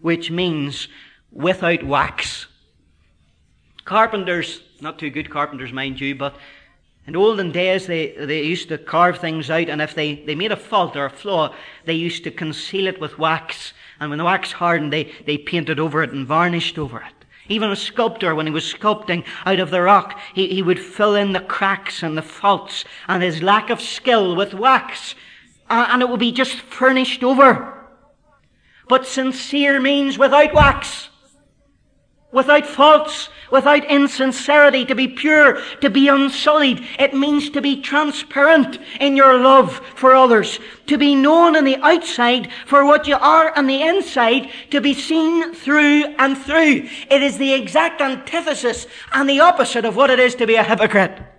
which 0.02 0.32
means 0.32 0.88
without 1.32 1.84
wax. 1.84 2.48
Carpenters, 3.86 4.62
not 4.82 5.00
too 5.00 5.10
good 5.10 5.30
carpenters, 5.30 5.72
mind 5.72 6.00
you, 6.00 6.16
but 6.16 6.36
in 7.08 7.16
olden 7.16 7.52
days 7.52 7.88
they, 7.88 8.12
they 8.12 8.44
used 8.44 8.68
to 8.68 8.78
carve 8.78 9.18
things 9.18 9.50
out, 9.50 9.70
and 9.70 9.82
if 9.82 9.96
they, 9.96 10.16
they 10.16 10.36
made 10.36 10.52
a 10.52 10.58
fault 10.58 10.98
or 10.98 11.06
a 11.06 11.10
flaw, 11.10 11.56
they 11.86 11.94
used 11.94 12.26
to 12.26 12.32
conceal 12.32 12.86
it 12.86 13.00
with 13.00 13.18
wax. 13.18 13.72
And 14.00 14.10
when 14.10 14.20
the 14.20 14.26
wax 14.26 14.52
hardened, 14.52 14.92
they, 14.92 15.14
they 15.26 15.38
painted 15.38 15.80
over 15.80 16.04
it 16.04 16.12
and 16.12 16.28
varnished 16.28 16.78
over 16.78 17.00
it. 17.00 17.14
Even 17.50 17.72
a 17.72 17.78
sculptor, 17.78 18.36
when 18.36 18.46
he 18.46 18.52
was 18.52 18.66
sculpting 18.66 19.24
out 19.46 19.62
of 19.62 19.70
the 19.70 19.82
rock, 19.82 20.20
he, 20.34 20.48
he 20.50 20.62
would 20.62 20.80
fill 20.80 21.16
in 21.16 21.32
the 21.32 21.40
cracks 21.40 22.04
and 22.04 22.18
the 22.18 22.22
faults 22.22 22.84
and 23.08 23.24
his 23.24 23.42
lack 23.42 23.70
of 23.70 23.80
skill 23.80 24.36
with 24.36 24.54
wax. 24.54 25.16
And 25.70 26.02
it 26.02 26.10
would 26.10 26.20
be 26.20 26.34
just 26.34 26.56
furnished 26.56 27.24
over. 27.24 27.74
But 28.90 29.08
sincere 29.08 29.80
means 29.80 30.18
without 30.18 30.54
wax, 30.54 31.10
without 32.32 32.66
faults, 32.66 33.30
without 33.50 33.86
insincerity, 33.86 34.86
to 34.86 34.94
be 34.94 35.08
pure, 35.08 35.62
to 35.80 35.90
be 35.90 36.08
unsullied. 36.10 36.86
It 37.00 37.14
means 37.14 37.50
to 37.52 37.62
be 37.62 37.82
transparent 37.82 38.80
in 39.00 39.16
your 39.16 39.38
love 39.38 39.78
for 39.96 40.14
others, 40.14 40.60
to 40.88 40.98
be 40.98 41.16
known 41.16 41.56
on 41.56 41.64
the 41.64 41.78
outside 41.78 42.50
for 42.66 42.86
what 42.86 43.08
you 43.08 43.16
are 43.16 43.58
on 43.58 43.68
the 43.68 43.82
inside, 43.82 44.50
to 44.72 44.82
be 44.82 44.94
seen 44.94 45.54
through 45.54 46.04
and 46.18 46.38
through. 46.38 46.90
It 47.10 47.22
is 47.22 47.38
the 47.38 47.54
exact 47.54 48.02
antithesis 48.02 48.88
and 49.14 49.30
the 49.30 49.40
opposite 49.40 49.86
of 49.86 49.96
what 49.96 50.10
it 50.10 50.20
is 50.20 50.36
to 50.36 50.48
be 50.48 50.56
a 50.56 50.64
hypocrite. 50.64 51.37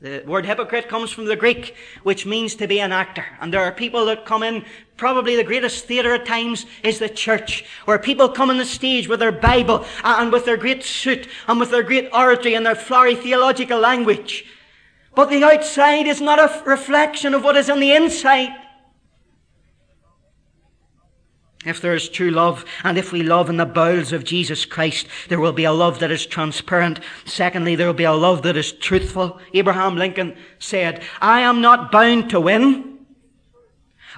The 0.00 0.22
word 0.26 0.46
hypocrite 0.46 0.88
comes 0.88 1.10
from 1.10 1.26
the 1.26 1.36
Greek, 1.36 1.74
which 2.04 2.24
means 2.24 2.54
to 2.54 2.66
be 2.66 2.80
an 2.80 2.90
actor. 2.90 3.26
And 3.38 3.52
there 3.52 3.60
are 3.60 3.70
people 3.70 4.06
that 4.06 4.24
come 4.24 4.42
in, 4.42 4.64
probably 4.96 5.36
the 5.36 5.44
greatest 5.44 5.84
theatre 5.84 6.14
at 6.14 6.24
times 6.24 6.64
is 6.82 6.98
the 6.98 7.08
church, 7.10 7.66
where 7.84 7.98
people 7.98 8.30
come 8.30 8.48
on 8.48 8.56
the 8.56 8.64
stage 8.64 9.08
with 9.08 9.20
their 9.20 9.30
Bible 9.30 9.84
uh, 10.02 10.16
and 10.18 10.32
with 10.32 10.46
their 10.46 10.56
great 10.56 10.82
suit 10.84 11.28
and 11.46 11.60
with 11.60 11.70
their 11.70 11.82
great 11.82 12.08
oratory 12.14 12.54
and 12.54 12.64
their 12.64 12.74
flowery 12.74 13.14
theological 13.14 13.78
language. 13.78 14.46
But 15.14 15.28
the 15.28 15.44
outside 15.44 16.06
is 16.06 16.22
not 16.22 16.38
a 16.38 16.62
reflection 16.64 17.34
of 17.34 17.44
what 17.44 17.56
is 17.56 17.68
on 17.68 17.80
the 17.80 17.92
inside. 17.92 18.54
If 21.64 21.82
there 21.82 21.94
is 21.94 22.08
true 22.08 22.30
love, 22.30 22.64
and 22.84 22.96
if 22.96 23.12
we 23.12 23.22
love 23.22 23.50
in 23.50 23.58
the 23.58 23.66
bowels 23.66 24.12
of 24.12 24.24
Jesus 24.24 24.64
Christ, 24.64 25.06
there 25.28 25.40
will 25.40 25.52
be 25.52 25.64
a 25.64 25.72
love 25.72 25.98
that 25.98 26.10
is 26.10 26.24
transparent. 26.24 27.00
Secondly, 27.26 27.76
there 27.76 27.86
will 27.86 27.92
be 27.92 28.04
a 28.04 28.12
love 28.12 28.42
that 28.42 28.56
is 28.56 28.72
truthful. 28.72 29.38
Abraham 29.52 29.96
Lincoln 29.96 30.36
said, 30.58 31.02
I 31.20 31.40
am 31.40 31.60
not 31.60 31.92
bound 31.92 32.30
to 32.30 32.40
win, 32.40 33.00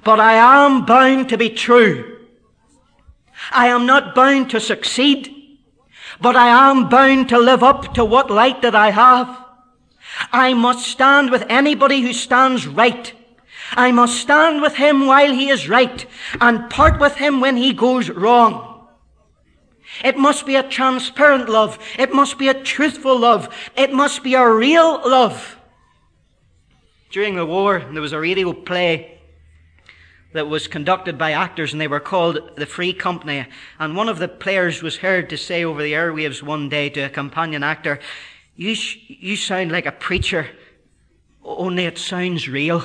but 0.04 0.20
I 0.20 0.34
am 0.34 0.86
bound 0.86 1.28
to 1.30 1.36
be 1.36 1.50
true. 1.50 2.20
I 3.50 3.66
am 3.66 3.86
not 3.86 4.14
bound 4.14 4.50
to 4.50 4.60
succeed, 4.60 5.58
but 6.20 6.36
I 6.36 6.70
am 6.70 6.88
bound 6.88 7.28
to 7.30 7.40
live 7.40 7.64
up 7.64 7.94
to 7.94 8.04
what 8.04 8.30
light 8.30 8.62
that 8.62 8.76
I 8.76 8.90
have. 8.90 9.44
I 10.30 10.54
must 10.54 10.86
stand 10.86 11.32
with 11.32 11.44
anybody 11.48 12.02
who 12.02 12.12
stands 12.12 12.68
right 12.68 13.12
I 13.74 13.92
must 13.92 14.20
stand 14.20 14.60
with 14.60 14.74
him 14.76 15.06
while 15.06 15.32
he 15.32 15.48
is 15.48 15.68
right 15.68 16.04
and 16.40 16.68
part 16.70 17.00
with 17.00 17.16
him 17.16 17.40
when 17.40 17.56
he 17.56 17.72
goes 17.72 18.10
wrong. 18.10 18.88
It 20.04 20.16
must 20.16 20.46
be 20.46 20.56
a 20.56 20.62
transparent 20.62 21.48
love. 21.48 21.78
It 21.98 22.14
must 22.14 22.38
be 22.38 22.48
a 22.48 22.62
truthful 22.62 23.18
love. 23.18 23.54
It 23.76 23.92
must 23.92 24.22
be 24.22 24.34
a 24.34 24.50
real 24.50 25.00
love. 25.08 25.58
During 27.10 27.36
the 27.36 27.44
war, 27.44 27.84
there 27.92 28.00
was 28.00 28.12
a 28.12 28.20
radio 28.20 28.52
play 28.52 29.20
that 30.32 30.48
was 30.48 30.66
conducted 30.66 31.18
by 31.18 31.32
actors 31.32 31.72
and 31.72 31.80
they 31.80 31.88
were 31.88 32.00
called 32.00 32.56
the 32.56 32.64
Free 32.64 32.94
Company. 32.94 33.46
And 33.78 33.94
one 33.94 34.08
of 34.08 34.18
the 34.18 34.28
players 34.28 34.82
was 34.82 34.96
heard 34.96 35.28
to 35.30 35.36
say 35.36 35.62
over 35.62 35.82
the 35.82 35.92
airwaves 35.92 36.42
one 36.42 36.70
day 36.70 36.88
to 36.90 37.02
a 37.02 37.10
companion 37.10 37.62
actor, 37.62 38.00
you, 38.56 38.74
sh- 38.74 38.98
you 39.08 39.36
sound 39.36 39.72
like 39.72 39.84
a 39.84 39.92
preacher, 39.92 40.48
only 41.44 41.84
it 41.84 41.98
sounds 41.98 42.48
real. 42.48 42.82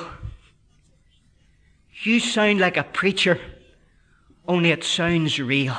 You 2.02 2.20
sound 2.20 2.60
like 2.60 2.76
a 2.76 2.84
preacher, 2.84 3.40
only 4.46 4.70
it 4.70 4.84
sounds 4.84 5.40
real. 5.40 5.76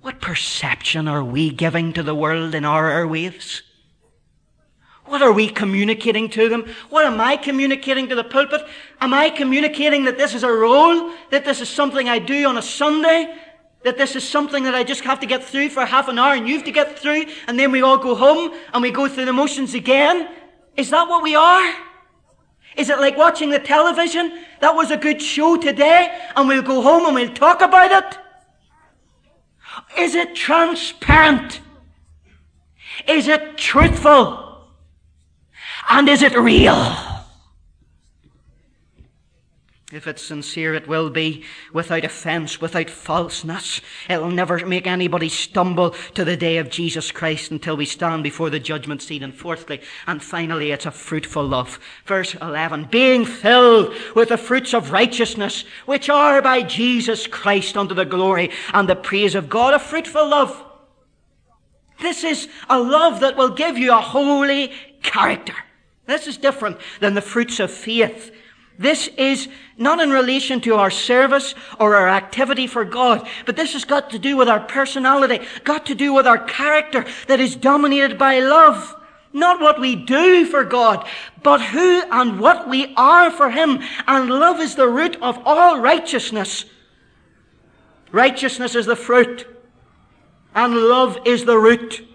What 0.00 0.20
perception 0.20 1.06
are 1.06 1.22
we 1.22 1.50
giving 1.50 1.92
to 1.92 2.02
the 2.02 2.14
world 2.14 2.54
in 2.54 2.64
our 2.64 2.88
airwaves? 2.88 3.60
What 5.04 5.20
are 5.20 5.32
we 5.32 5.48
communicating 5.48 6.30
to 6.30 6.48
them? 6.48 6.66
What 6.88 7.04
am 7.04 7.20
I 7.20 7.36
communicating 7.36 8.08
to 8.08 8.14
the 8.14 8.24
pulpit? 8.24 8.62
Am 9.00 9.12
I 9.12 9.30
communicating 9.30 10.04
that 10.04 10.16
this 10.16 10.34
is 10.34 10.42
a 10.42 10.50
role? 10.50 11.12
That 11.30 11.44
this 11.44 11.60
is 11.60 11.68
something 11.68 12.08
I 12.08 12.18
do 12.18 12.46
on 12.46 12.56
a 12.56 12.62
Sunday? 12.62 13.36
That 13.84 13.98
this 13.98 14.16
is 14.16 14.28
something 14.28 14.64
that 14.64 14.74
I 14.74 14.84
just 14.84 15.02
have 15.02 15.20
to 15.20 15.26
get 15.26 15.44
through 15.44 15.68
for 15.68 15.84
half 15.84 16.08
an 16.08 16.18
hour 16.18 16.34
and 16.34 16.48
you 16.48 16.56
have 16.56 16.64
to 16.64 16.72
get 16.72 16.98
through 16.98 17.26
and 17.46 17.58
then 17.58 17.72
we 17.72 17.82
all 17.82 17.98
go 17.98 18.14
home 18.14 18.52
and 18.72 18.82
we 18.82 18.90
go 18.90 19.06
through 19.06 19.26
the 19.26 19.32
motions 19.32 19.74
again? 19.74 20.28
Is 20.76 20.90
that 20.90 21.08
what 21.08 21.22
we 21.22 21.36
are? 21.36 21.74
Is 22.76 22.90
it 22.90 22.98
like 22.98 23.16
watching 23.16 23.50
the 23.50 23.58
television? 23.58 24.44
That 24.60 24.74
was 24.74 24.90
a 24.90 24.96
good 24.96 25.20
show 25.20 25.56
today, 25.56 26.10
and 26.34 26.46
we'll 26.48 26.62
go 26.62 26.82
home 26.82 27.06
and 27.06 27.14
we'll 27.14 27.32
talk 27.32 27.60
about 27.62 27.90
it? 27.90 28.18
Is 29.98 30.14
it 30.14 30.34
transparent? 30.34 31.60
Is 33.08 33.28
it 33.28 33.56
truthful? 33.56 34.64
And 35.88 36.08
is 36.08 36.22
it 36.22 36.36
real? 36.36 37.15
If 39.92 40.08
it's 40.08 40.22
sincere, 40.22 40.74
it 40.74 40.88
will 40.88 41.10
be 41.10 41.44
without 41.72 42.04
offence, 42.04 42.60
without 42.60 42.90
falseness. 42.90 43.80
It'll 44.10 44.32
never 44.32 44.66
make 44.66 44.84
anybody 44.84 45.28
stumble 45.28 45.90
to 46.14 46.24
the 46.24 46.36
day 46.36 46.58
of 46.58 46.70
Jesus 46.70 47.12
Christ 47.12 47.52
until 47.52 47.76
we 47.76 47.86
stand 47.86 48.24
before 48.24 48.50
the 48.50 48.58
judgment 48.58 49.00
seat. 49.00 49.22
And 49.22 49.32
fourthly, 49.32 49.80
and 50.08 50.20
finally, 50.20 50.72
it's 50.72 50.86
a 50.86 50.90
fruitful 50.90 51.46
love. 51.46 51.78
Verse 52.04 52.34
11, 52.34 52.88
being 52.90 53.24
filled 53.24 53.94
with 54.16 54.30
the 54.30 54.36
fruits 54.36 54.74
of 54.74 54.90
righteousness, 54.90 55.64
which 55.84 56.10
are 56.10 56.42
by 56.42 56.62
Jesus 56.62 57.28
Christ 57.28 57.76
unto 57.76 57.94
the 57.94 58.04
glory 58.04 58.50
and 58.74 58.88
the 58.88 58.96
praise 58.96 59.36
of 59.36 59.48
God. 59.48 59.72
A 59.72 59.78
fruitful 59.78 60.28
love. 60.28 60.64
This 62.00 62.24
is 62.24 62.48
a 62.68 62.80
love 62.80 63.20
that 63.20 63.36
will 63.36 63.50
give 63.50 63.78
you 63.78 63.92
a 63.92 64.00
holy 64.00 64.72
character. 65.04 65.54
This 66.06 66.26
is 66.26 66.36
different 66.36 66.78
than 66.98 67.14
the 67.14 67.22
fruits 67.22 67.60
of 67.60 67.70
faith 67.70 68.32
this 68.78 69.08
is 69.16 69.48
not 69.78 70.00
in 70.00 70.10
relation 70.10 70.60
to 70.62 70.74
our 70.74 70.90
service 70.90 71.54
or 71.78 71.96
our 71.96 72.08
activity 72.08 72.66
for 72.66 72.84
God, 72.84 73.26
but 73.44 73.56
this 73.56 73.72
has 73.72 73.84
got 73.84 74.10
to 74.10 74.18
do 74.18 74.36
with 74.36 74.48
our 74.48 74.60
personality, 74.60 75.46
got 75.64 75.86
to 75.86 75.94
do 75.94 76.12
with 76.12 76.26
our 76.26 76.38
character 76.38 77.04
that 77.28 77.40
is 77.40 77.56
dominated 77.56 78.18
by 78.18 78.40
love. 78.40 78.94
Not 79.32 79.60
what 79.60 79.80
we 79.80 79.96
do 79.96 80.46
for 80.46 80.64
God, 80.64 81.06
but 81.42 81.60
who 81.60 82.02
and 82.10 82.40
what 82.40 82.68
we 82.68 82.94
are 82.96 83.30
for 83.30 83.50
Him. 83.50 83.80
And 84.06 84.30
love 84.30 84.60
is 84.60 84.76
the 84.76 84.88
root 84.88 85.16
of 85.20 85.38
all 85.44 85.78
righteousness. 85.78 86.64
Righteousness 88.12 88.74
is 88.74 88.86
the 88.86 88.96
fruit, 88.96 89.46
and 90.54 90.74
love 90.74 91.18
is 91.26 91.44
the 91.44 91.58
root. 91.58 92.06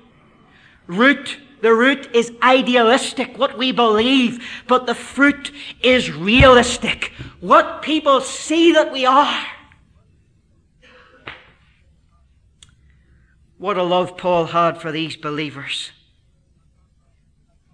Root, 0.87 1.37
the 1.61 1.73
root 1.73 2.13
is 2.13 2.31
idealistic, 2.41 3.37
what 3.37 3.57
we 3.57 3.71
believe, 3.71 4.43
but 4.67 4.85
the 4.85 4.95
fruit 4.95 5.51
is 5.81 6.11
realistic, 6.11 7.11
what 7.39 7.81
people 7.81 8.19
see 8.21 8.73
that 8.73 8.91
we 8.91 9.05
are. 9.05 9.45
What 13.57 13.77
a 13.77 13.83
love 13.83 14.17
Paul 14.17 14.45
had 14.45 14.81
for 14.81 14.91
these 14.91 15.15
believers. 15.15 15.91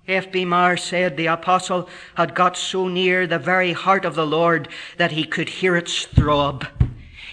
F.B. 0.05 0.45
Meyer 0.45 0.77
said 0.77 1.15
the 1.15 1.27
apostle 1.27 1.89
had 2.15 2.35
got 2.35 2.57
so 2.57 2.87
near 2.87 3.27
the 3.27 3.39
very 3.39 3.73
heart 3.73 4.05
of 4.05 4.15
the 4.15 4.25
Lord 4.25 4.69
that 4.97 5.11
he 5.11 5.23
could 5.25 5.49
hear 5.49 5.75
its 5.75 6.05
throb. 6.05 6.65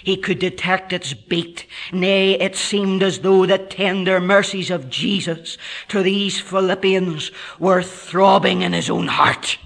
He 0.05 0.19
could 0.19 0.39
detect 0.39 0.93
its 0.93 1.15
beat. 1.15 1.67
Nay, 1.91 2.35
it 2.35 2.57
seemed 2.57 3.03
as 3.03 3.21
though 3.21 3.47
the 3.47 3.57
tender 3.57 4.21
mercies 4.21 4.71
of 4.71 4.91
Jesus 4.91 5.57
to 5.89 6.03
these 6.03 6.39
Philippians 6.39 7.31
were 7.59 7.83
throbbing 7.83 8.61
in 8.61 8.75
his 8.75 8.91
own 8.91 9.07
heart. 9.07 9.59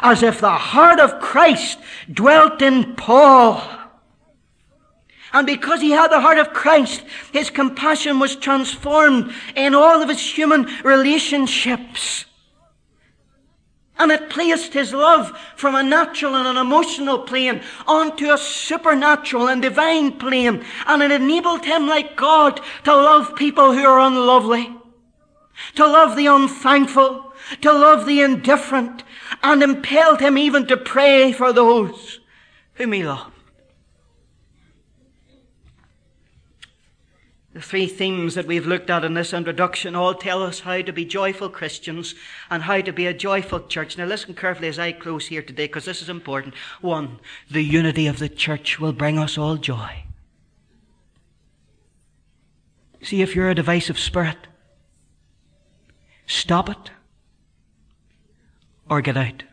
As 0.00 0.22
if 0.22 0.40
the 0.40 0.50
heart 0.50 0.98
of 0.98 1.20
Christ 1.20 1.78
dwelt 2.10 2.62
in 2.62 2.96
Paul. 2.96 3.62
And 5.34 5.46
because 5.46 5.82
he 5.82 5.90
had 5.90 6.08
the 6.08 6.20
heart 6.20 6.38
of 6.38 6.54
Christ, 6.54 7.04
his 7.30 7.50
compassion 7.50 8.18
was 8.18 8.36
transformed 8.36 9.34
in 9.54 9.74
all 9.74 10.00
of 10.02 10.08
his 10.08 10.22
human 10.22 10.64
relationships. 10.82 12.24
And 13.96 14.10
it 14.10 14.28
placed 14.28 14.72
his 14.72 14.92
love 14.92 15.38
from 15.56 15.74
a 15.74 15.82
natural 15.82 16.34
and 16.34 16.48
an 16.48 16.56
emotional 16.56 17.20
plane 17.20 17.62
onto 17.86 18.32
a 18.32 18.38
supernatural 18.38 19.48
and 19.48 19.62
divine 19.62 20.18
plane. 20.18 20.64
And 20.86 21.02
it 21.02 21.12
enabled 21.12 21.64
him, 21.64 21.86
like 21.86 22.16
God, 22.16 22.60
to 22.84 22.94
love 22.94 23.36
people 23.36 23.72
who 23.72 23.84
are 23.84 24.00
unlovely, 24.00 24.74
to 25.76 25.86
love 25.86 26.16
the 26.16 26.26
unthankful, 26.26 27.32
to 27.60 27.72
love 27.72 28.06
the 28.06 28.20
indifferent, 28.20 29.04
and 29.42 29.62
impelled 29.62 30.20
him 30.20 30.38
even 30.38 30.66
to 30.66 30.76
pray 30.76 31.30
for 31.30 31.52
those 31.52 32.20
whom 32.74 32.92
he 32.92 33.04
loved. 33.04 33.33
The 37.54 37.62
three 37.62 37.86
themes 37.86 38.34
that 38.34 38.48
we've 38.48 38.66
looked 38.66 38.90
at 38.90 39.04
in 39.04 39.14
this 39.14 39.32
introduction 39.32 39.94
all 39.94 40.12
tell 40.12 40.42
us 40.42 40.60
how 40.60 40.82
to 40.82 40.92
be 40.92 41.04
joyful 41.04 41.48
Christians 41.48 42.16
and 42.50 42.64
how 42.64 42.80
to 42.80 42.92
be 42.92 43.06
a 43.06 43.14
joyful 43.14 43.60
church. 43.60 43.96
Now 43.96 44.06
listen 44.06 44.34
carefully 44.34 44.66
as 44.66 44.80
I 44.80 44.90
close 44.90 45.28
here 45.28 45.40
today 45.40 45.66
because 45.68 45.84
this 45.84 46.02
is 46.02 46.08
important. 46.08 46.54
One, 46.80 47.20
the 47.48 47.62
unity 47.62 48.08
of 48.08 48.18
the 48.18 48.28
church 48.28 48.80
will 48.80 48.92
bring 48.92 49.20
us 49.20 49.38
all 49.38 49.56
joy. 49.56 50.02
See 53.02 53.22
if 53.22 53.36
you're 53.36 53.50
a 53.50 53.54
divisive 53.54 54.00
spirit. 54.00 54.48
Stop 56.26 56.68
it 56.68 56.90
or 58.90 59.00
get 59.00 59.16
out. 59.16 59.44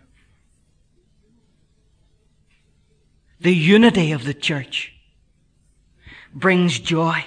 The 3.40 3.54
unity 3.54 4.12
of 4.12 4.26
the 4.26 4.34
church 4.34 4.94
brings 6.34 6.80
joy. 6.80 7.26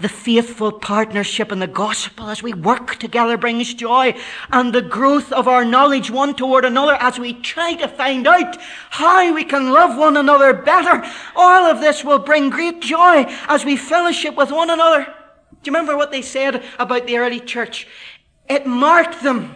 The 0.00 0.08
faithful 0.08 0.72
partnership 0.72 1.52
in 1.52 1.58
the 1.58 1.66
gospel 1.66 2.30
as 2.30 2.42
we 2.42 2.54
work 2.54 2.96
together 2.96 3.36
brings 3.36 3.74
joy 3.74 4.14
and 4.50 4.72
the 4.72 4.80
growth 4.80 5.30
of 5.30 5.46
our 5.46 5.62
knowledge 5.64 6.10
one 6.10 6.34
toward 6.34 6.64
another 6.64 6.94
as 6.94 7.18
we 7.18 7.34
try 7.34 7.74
to 7.74 7.86
find 7.86 8.26
out 8.26 8.56
how 8.88 9.34
we 9.34 9.44
can 9.44 9.72
love 9.72 9.98
one 9.98 10.16
another 10.16 10.54
better. 10.54 11.06
All 11.36 11.70
of 11.70 11.80
this 11.80 12.02
will 12.02 12.18
bring 12.18 12.48
great 12.48 12.80
joy 12.80 13.26
as 13.46 13.66
we 13.66 13.76
fellowship 13.76 14.36
with 14.36 14.50
one 14.50 14.70
another. 14.70 15.04
Do 15.04 15.70
you 15.70 15.72
remember 15.72 15.96
what 15.98 16.10
they 16.10 16.22
said 16.22 16.64
about 16.78 17.06
the 17.06 17.18
early 17.18 17.40
church? 17.40 17.86
It 18.48 18.66
marked 18.66 19.22
them. 19.22 19.54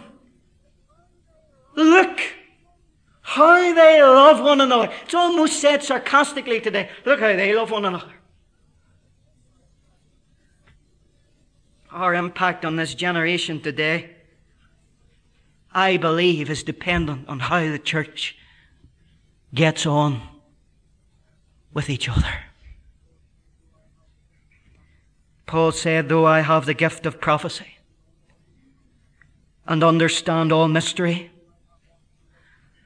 Look 1.73 2.19
how 3.23 3.73
they 3.73 4.01
love 4.03 4.39
one 4.41 4.61
another. 4.61 4.91
It's 5.03 5.15
almost 5.15 5.59
said 5.59 5.81
sarcastically 5.81 6.61
today. 6.61 6.89
Look 7.03 7.19
how 7.19 7.35
they 7.35 7.55
love 7.55 7.71
one 7.71 7.85
another. 7.85 8.14
Our 11.95 12.13
impact 12.13 12.65
on 12.65 12.75
this 12.75 12.93
generation 12.93 13.61
today, 13.61 14.09
I 15.73 15.95
believe, 15.95 16.49
is 16.49 16.61
dependent 16.61 17.27
on 17.29 17.39
how 17.39 17.61
the 17.61 17.79
church 17.79 18.37
gets 19.53 19.85
on 19.85 20.21
with 21.73 21.89
each 21.89 22.09
other. 22.09 22.33
Paul 25.45 25.71
said, 25.71 26.09
Though 26.09 26.25
I 26.25 26.41
have 26.41 26.65
the 26.65 26.73
gift 26.73 27.05
of 27.05 27.21
prophecy 27.21 27.77
and 29.65 29.81
understand 29.81 30.51
all 30.51 30.67
mystery 30.67 31.31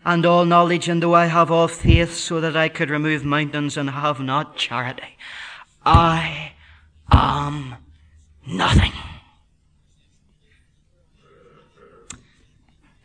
and 0.05 0.24
all 0.24 0.45
knowledge, 0.45 0.88
and 0.88 1.01
though 1.01 1.16
I 1.16 1.26
have 1.26 1.49
all 1.49 1.68
faith 1.68 2.14
so 2.14 2.39
that 2.41 2.55
I 2.55 2.70
could 2.70 2.91
remove 2.91 3.26
mountains 3.26 3.76
and 3.76 3.89
have 3.89 4.20
not 4.20 4.55
charity, 4.55 5.18
I 5.84 6.51
am 7.12 7.78
nothing. 8.49 8.91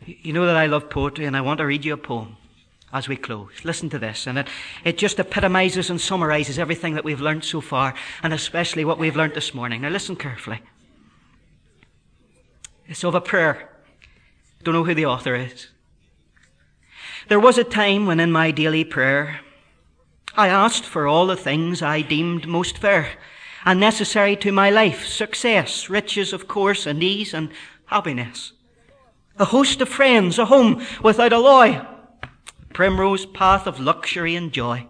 You 0.05 0.33
know 0.33 0.45
that 0.45 0.55
I 0.55 0.67
love 0.67 0.89
poetry 0.89 1.25
and 1.25 1.35
I 1.35 1.41
want 1.41 1.59
to 1.59 1.65
read 1.65 1.85
you 1.85 1.93
a 1.93 1.97
poem 1.97 2.37
as 2.93 3.07
we 3.07 3.15
close. 3.15 3.51
Listen 3.63 3.89
to 3.89 3.99
this. 3.99 4.27
And 4.27 4.37
it, 4.39 4.47
it 4.83 4.97
just 4.97 5.19
epitomizes 5.19 5.89
and 5.89 5.99
summarizes 5.99 6.59
everything 6.59 6.93
that 6.93 7.03
we've 7.03 7.21
learned 7.21 7.43
so 7.43 7.61
far 7.61 7.95
and 8.21 8.33
especially 8.33 8.85
what 8.85 8.99
we've 8.99 9.15
learned 9.15 9.33
this 9.33 9.53
morning. 9.53 9.81
Now 9.81 9.89
listen 9.89 10.15
carefully. 10.15 10.61
It's 12.87 13.03
of 13.03 13.15
a 13.15 13.21
prayer. 13.21 13.69
Don't 14.63 14.73
know 14.73 14.83
who 14.83 14.93
the 14.93 15.07
author 15.07 15.35
is. 15.35 15.69
There 17.27 17.39
was 17.39 17.57
a 17.57 17.63
time 17.63 18.05
when 18.05 18.19
in 18.19 18.31
my 18.31 18.51
daily 18.51 18.83
prayer 18.83 19.41
I 20.37 20.49
asked 20.49 20.83
for 20.83 21.07
all 21.07 21.25
the 21.25 21.35
things 21.35 21.81
I 21.81 22.01
deemed 22.01 22.47
most 22.47 22.77
fair 22.77 23.09
and 23.65 23.79
necessary 23.79 24.35
to 24.37 24.51
my 24.51 24.69
life 24.69 25.05
success, 25.05 25.89
riches, 25.89 26.31
of 26.31 26.47
course, 26.47 26.85
and 26.85 27.03
ease 27.03 27.33
and 27.33 27.49
happiness. 27.87 28.53
A 29.37 29.45
host 29.45 29.81
of 29.81 29.89
friends, 29.89 30.39
a 30.39 30.45
home 30.45 30.85
without 31.03 31.33
alloy, 31.33 31.81
primrose 32.71 33.25
path 33.25 33.67
of 33.67 33.79
luxury 33.79 34.35
and 34.35 34.51
joy, 34.53 34.87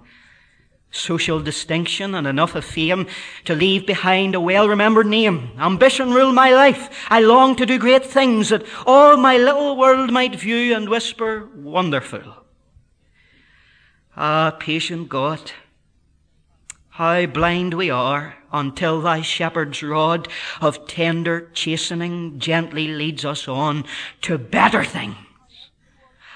social 0.91 1.39
distinction 1.39 2.13
and 2.13 2.28
enough 2.28 2.53
of 2.53 2.65
fame 2.65 3.07
to 3.45 3.55
leave 3.55 3.88
behind 3.88 4.36
a 4.36 4.39
well-remembered 4.39 5.07
name. 5.07 5.51
Ambition 5.57 6.11
ruled 6.11 6.36
my 6.36 6.51
life. 6.51 7.07
I 7.09 7.21
longed 7.21 7.57
to 7.59 7.65
do 7.65 7.80
great 7.80 8.05
things 8.05 8.49
that 8.49 8.65
all 8.86 9.17
my 9.17 9.38
little 9.38 9.78
world 9.78 10.11
might 10.11 10.36
view 10.36 10.76
and 10.76 10.89
whisper, 10.89 11.49
wonderful. 11.55 12.21
Ah, 14.17 14.55
patient 14.59 15.09
God, 15.09 15.51
how 16.95 17.25
blind 17.25 17.73
we 17.73 17.89
are 17.89 18.37
until 18.53 19.01
thy 19.01 19.19
shepherd's 19.19 19.83
rod 19.83 20.29
of 20.61 20.87
tender 20.87 21.49
chastening 21.53 22.39
gently 22.39 22.87
leads 22.87 23.25
us 23.25 23.49
on 23.49 23.83
to 24.21 24.37
better 24.37 24.81
things. 24.81 25.17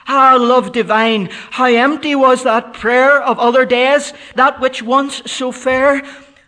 Ah, 0.06 0.36
love 0.38 0.74
divine, 0.74 1.30
how 1.52 1.68
empty 1.68 2.14
was 2.14 2.44
that 2.44 2.74
prayer 2.74 3.24
of 3.24 3.40
other 3.40 3.66
days, 3.66 4.12
that 4.36 4.60
which 4.60 4.84
once 4.84 5.22
so 5.26 5.50
fair, 5.54 6.02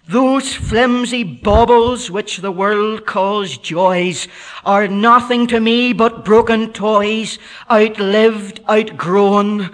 those 0.10 0.54
flimsy 0.54 1.24
baubles 1.24 2.12
which 2.12 2.40
the 2.40 2.52
world 2.52 3.06
calls 3.06 3.58
joys 3.58 4.28
are 4.66 4.90
nothing 4.90 5.48
to 5.48 5.62
me 5.62 5.94
but 5.94 6.26
broken 6.26 6.74
toys, 6.74 7.40
outlived, 7.70 8.60
outgrown, 8.70 9.72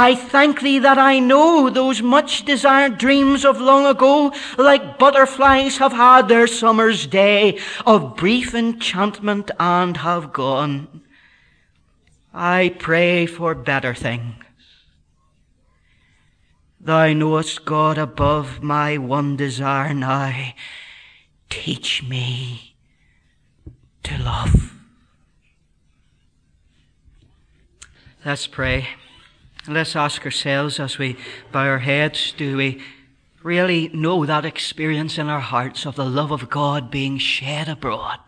I 0.00 0.14
thank 0.14 0.60
thee 0.60 0.78
that 0.78 0.96
I 0.96 1.18
know 1.18 1.68
those 1.68 2.02
much 2.02 2.44
desired 2.44 2.98
dreams 2.98 3.44
of 3.44 3.60
long 3.60 3.84
ago, 3.84 4.32
like 4.56 4.96
butterflies 4.96 5.78
have 5.78 5.92
had 5.92 6.28
their 6.28 6.46
summer's 6.46 7.04
day 7.08 7.58
of 7.84 8.14
brief 8.14 8.54
enchantment 8.54 9.50
and 9.58 9.96
have 9.96 10.32
gone. 10.32 11.02
I 12.32 12.76
pray 12.78 13.26
for 13.26 13.56
better 13.56 13.92
things. 13.92 14.44
Thou 16.80 17.12
knowest, 17.14 17.64
God, 17.64 17.98
above 17.98 18.62
my 18.62 18.98
one 18.98 19.34
desire 19.36 19.92
now. 19.94 20.52
Teach 21.50 22.04
me 22.04 22.76
to 24.04 24.16
love. 24.22 24.74
Let's 28.24 28.46
pray. 28.46 28.86
Let's 29.68 29.96
ask 29.96 30.24
ourselves 30.24 30.80
as 30.80 30.96
we 30.96 31.18
bow 31.52 31.66
our 31.66 31.78
heads, 31.78 32.32
do 32.32 32.56
we 32.56 32.82
really 33.42 33.88
know 33.88 34.24
that 34.24 34.46
experience 34.46 35.18
in 35.18 35.28
our 35.28 35.40
hearts 35.40 35.84
of 35.84 35.94
the 35.94 36.06
love 36.06 36.30
of 36.30 36.48
God 36.48 36.90
being 36.90 37.18
shed 37.18 37.68
abroad, 37.68 38.18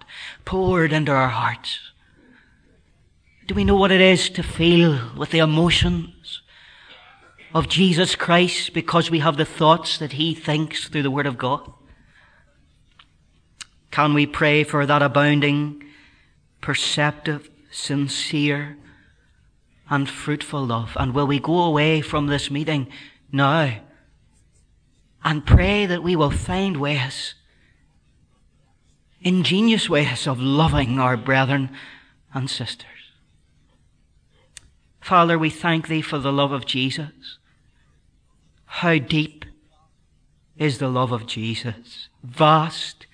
poured 0.44 0.92
into 0.92 1.12
our 1.12 1.28
hearts? 1.28 1.78
Do 3.46 3.54
we 3.54 3.64
know 3.64 3.74
what 3.74 3.90
it 3.90 4.02
is 4.02 4.28
to 4.30 4.42
feel 4.42 5.12
with 5.16 5.30
the 5.30 5.38
emotions 5.38 6.42
of 7.54 7.70
Jesus 7.70 8.14
Christ 8.14 8.74
because 8.74 9.10
we 9.10 9.20
have 9.20 9.38
the 9.38 9.46
thoughts 9.46 9.96
that 9.96 10.12
He 10.12 10.34
thinks 10.34 10.88
through 10.88 11.02
the 11.04 11.10
Word 11.10 11.26
of 11.26 11.38
God? 11.38 11.72
Can 13.90 14.12
we 14.12 14.26
pray 14.26 14.62
for 14.62 14.84
that 14.84 15.00
abounding, 15.00 15.84
perceptive, 16.60 17.48
sincere, 17.70 18.76
and 19.90 20.08
fruitful 20.08 20.64
love? 20.64 20.96
And 20.98 21.12
will 21.12 21.26
we 21.26 21.40
go 21.40 21.58
away 21.64 22.00
from 22.00 22.28
this 22.28 22.50
meeting 22.50 22.88
now 23.30 23.80
and 25.22 25.44
pray 25.44 25.84
that 25.84 26.02
we 26.02 26.16
will 26.16 26.30
find 26.30 26.78
ways, 26.78 27.34
ingenious 29.20 29.90
ways 29.90 30.26
of 30.26 30.40
loving 30.40 30.98
our 30.98 31.16
brethren 31.16 31.70
and 32.32 32.48
sisters? 32.48 32.86
Father, 35.00 35.38
we 35.38 35.50
thank 35.50 35.88
Thee 35.88 36.02
for 36.02 36.18
the 36.18 36.32
love 36.32 36.52
of 36.52 36.66
Jesus. 36.66 37.38
How 38.64 38.98
deep 38.98 39.44
is 40.56 40.78
the 40.78 40.88
love 40.88 41.10
of 41.10 41.26
Jesus? 41.26 42.08
Vast, 42.22 43.06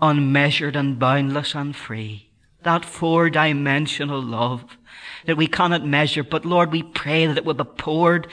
unmeasured 0.00 0.74
and 0.74 0.98
boundless 0.98 1.54
and 1.54 1.76
free. 1.76 2.30
That 2.62 2.84
four 2.84 3.28
dimensional 3.28 4.22
love 4.22 4.78
that 5.26 5.36
we 5.36 5.46
cannot 5.46 5.84
measure, 5.84 6.22
but 6.22 6.44
Lord, 6.44 6.72
we 6.72 6.82
pray 6.82 7.26
that 7.26 7.36
it 7.36 7.44
will 7.44 7.54
be 7.54 7.64
poured 7.64 8.28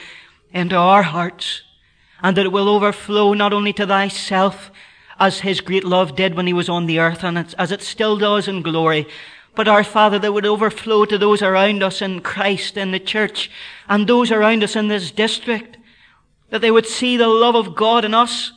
into 0.52 0.76
our 0.76 1.02
hearts 1.02 1.62
and 2.22 2.36
that 2.36 2.46
it 2.46 2.52
will 2.52 2.68
overflow 2.68 3.32
not 3.32 3.52
only 3.52 3.72
to 3.74 3.86
thyself 3.86 4.70
as 5.18 5.40
his 5.40 5.60
great 5.60 5.84
love 5.84 6.16
did 6.16 6.34
when 6.34 6.46
he 6.46 6.52
was 6.52 6.68
on 6.68 6.86
the 6.86 6.98
earth 6.98 7.22
and 7.22 7.38
as 7.58 7.72
it 7.72 7.82
still 7.82 8.16
does 8.16 8.48
in 8.48 8.62
glory, 8.62 9.06
but 9.54 9.68
our 9.68 9.84
Father 9.84 10.18
that 10.18 10.28
it 10.28 10.32
would 10.32 10.46
overflow 10.46 11.04
to 11.04 11.18
those 11.18 11.42
around 11.42 11.82
us 11.82 12.00
in 12.00 12.20
Christ 12.20 12.76
in 12.76 12.90
the 12.90 13.00
church 13.00 13.50
and 13.88 14.06
those 14.06 14.30
around 14.30 14.62
us 14.62 14.76
in 14.76 14.88
this 14.88 15.10
district, 15.10 15.76
that 16.50 16.60
they 16.60 16.70
would 16.70 16.86
see 16.86 17.16
the 17.16 17.28
love 17.28 17.54
of 17.54 17.74
God 17.74 18.04
in 18.04 18.14
us, 18.14 18.52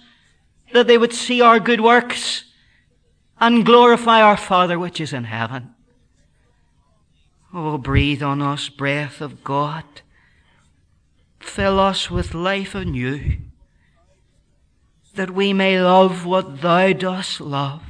that 0.74 0.88
they 0.88 0.98
would 0.98 1.14
see 1.14 1.42
our 1.42 1.60
good 1.60 1.82
works 1.82 2.46
and 3.40 3.66
glorify 3.66 4.22
our 4.22 4.38
Father 4.38 4.80
which 4.80 5.02
is 5.02 5.14
in 5.14 5.26
heaven. 5.26 5.74
Oh, 7.54 7.78
breathe 7.78 8.24
on 8.24 8.42
us, 8.42 8.68
breath 8.70 9.22
of 9.22 9.44
God. 9.44 9.84
Fill 11.40 11.80
us 11.80 12.10
with 12.10 12.34
life 12.34 12.74
anew, 12.74 13.38
that 15.14 15.30
we 15.30 15.54
may 15.54 15.80
love 15.80 16.26
what 16.26 16.62
thou 16.62 16.94
dost 16.94 17.40
love 17.40 17.84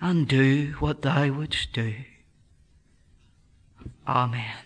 and 0.00 0.26
do 0.26 0.74
what 0.78 1.02
thou 1.02 1.30
wouldst 1.30 1.72
do. 1.74 1.94
Amen. 4.06 4.63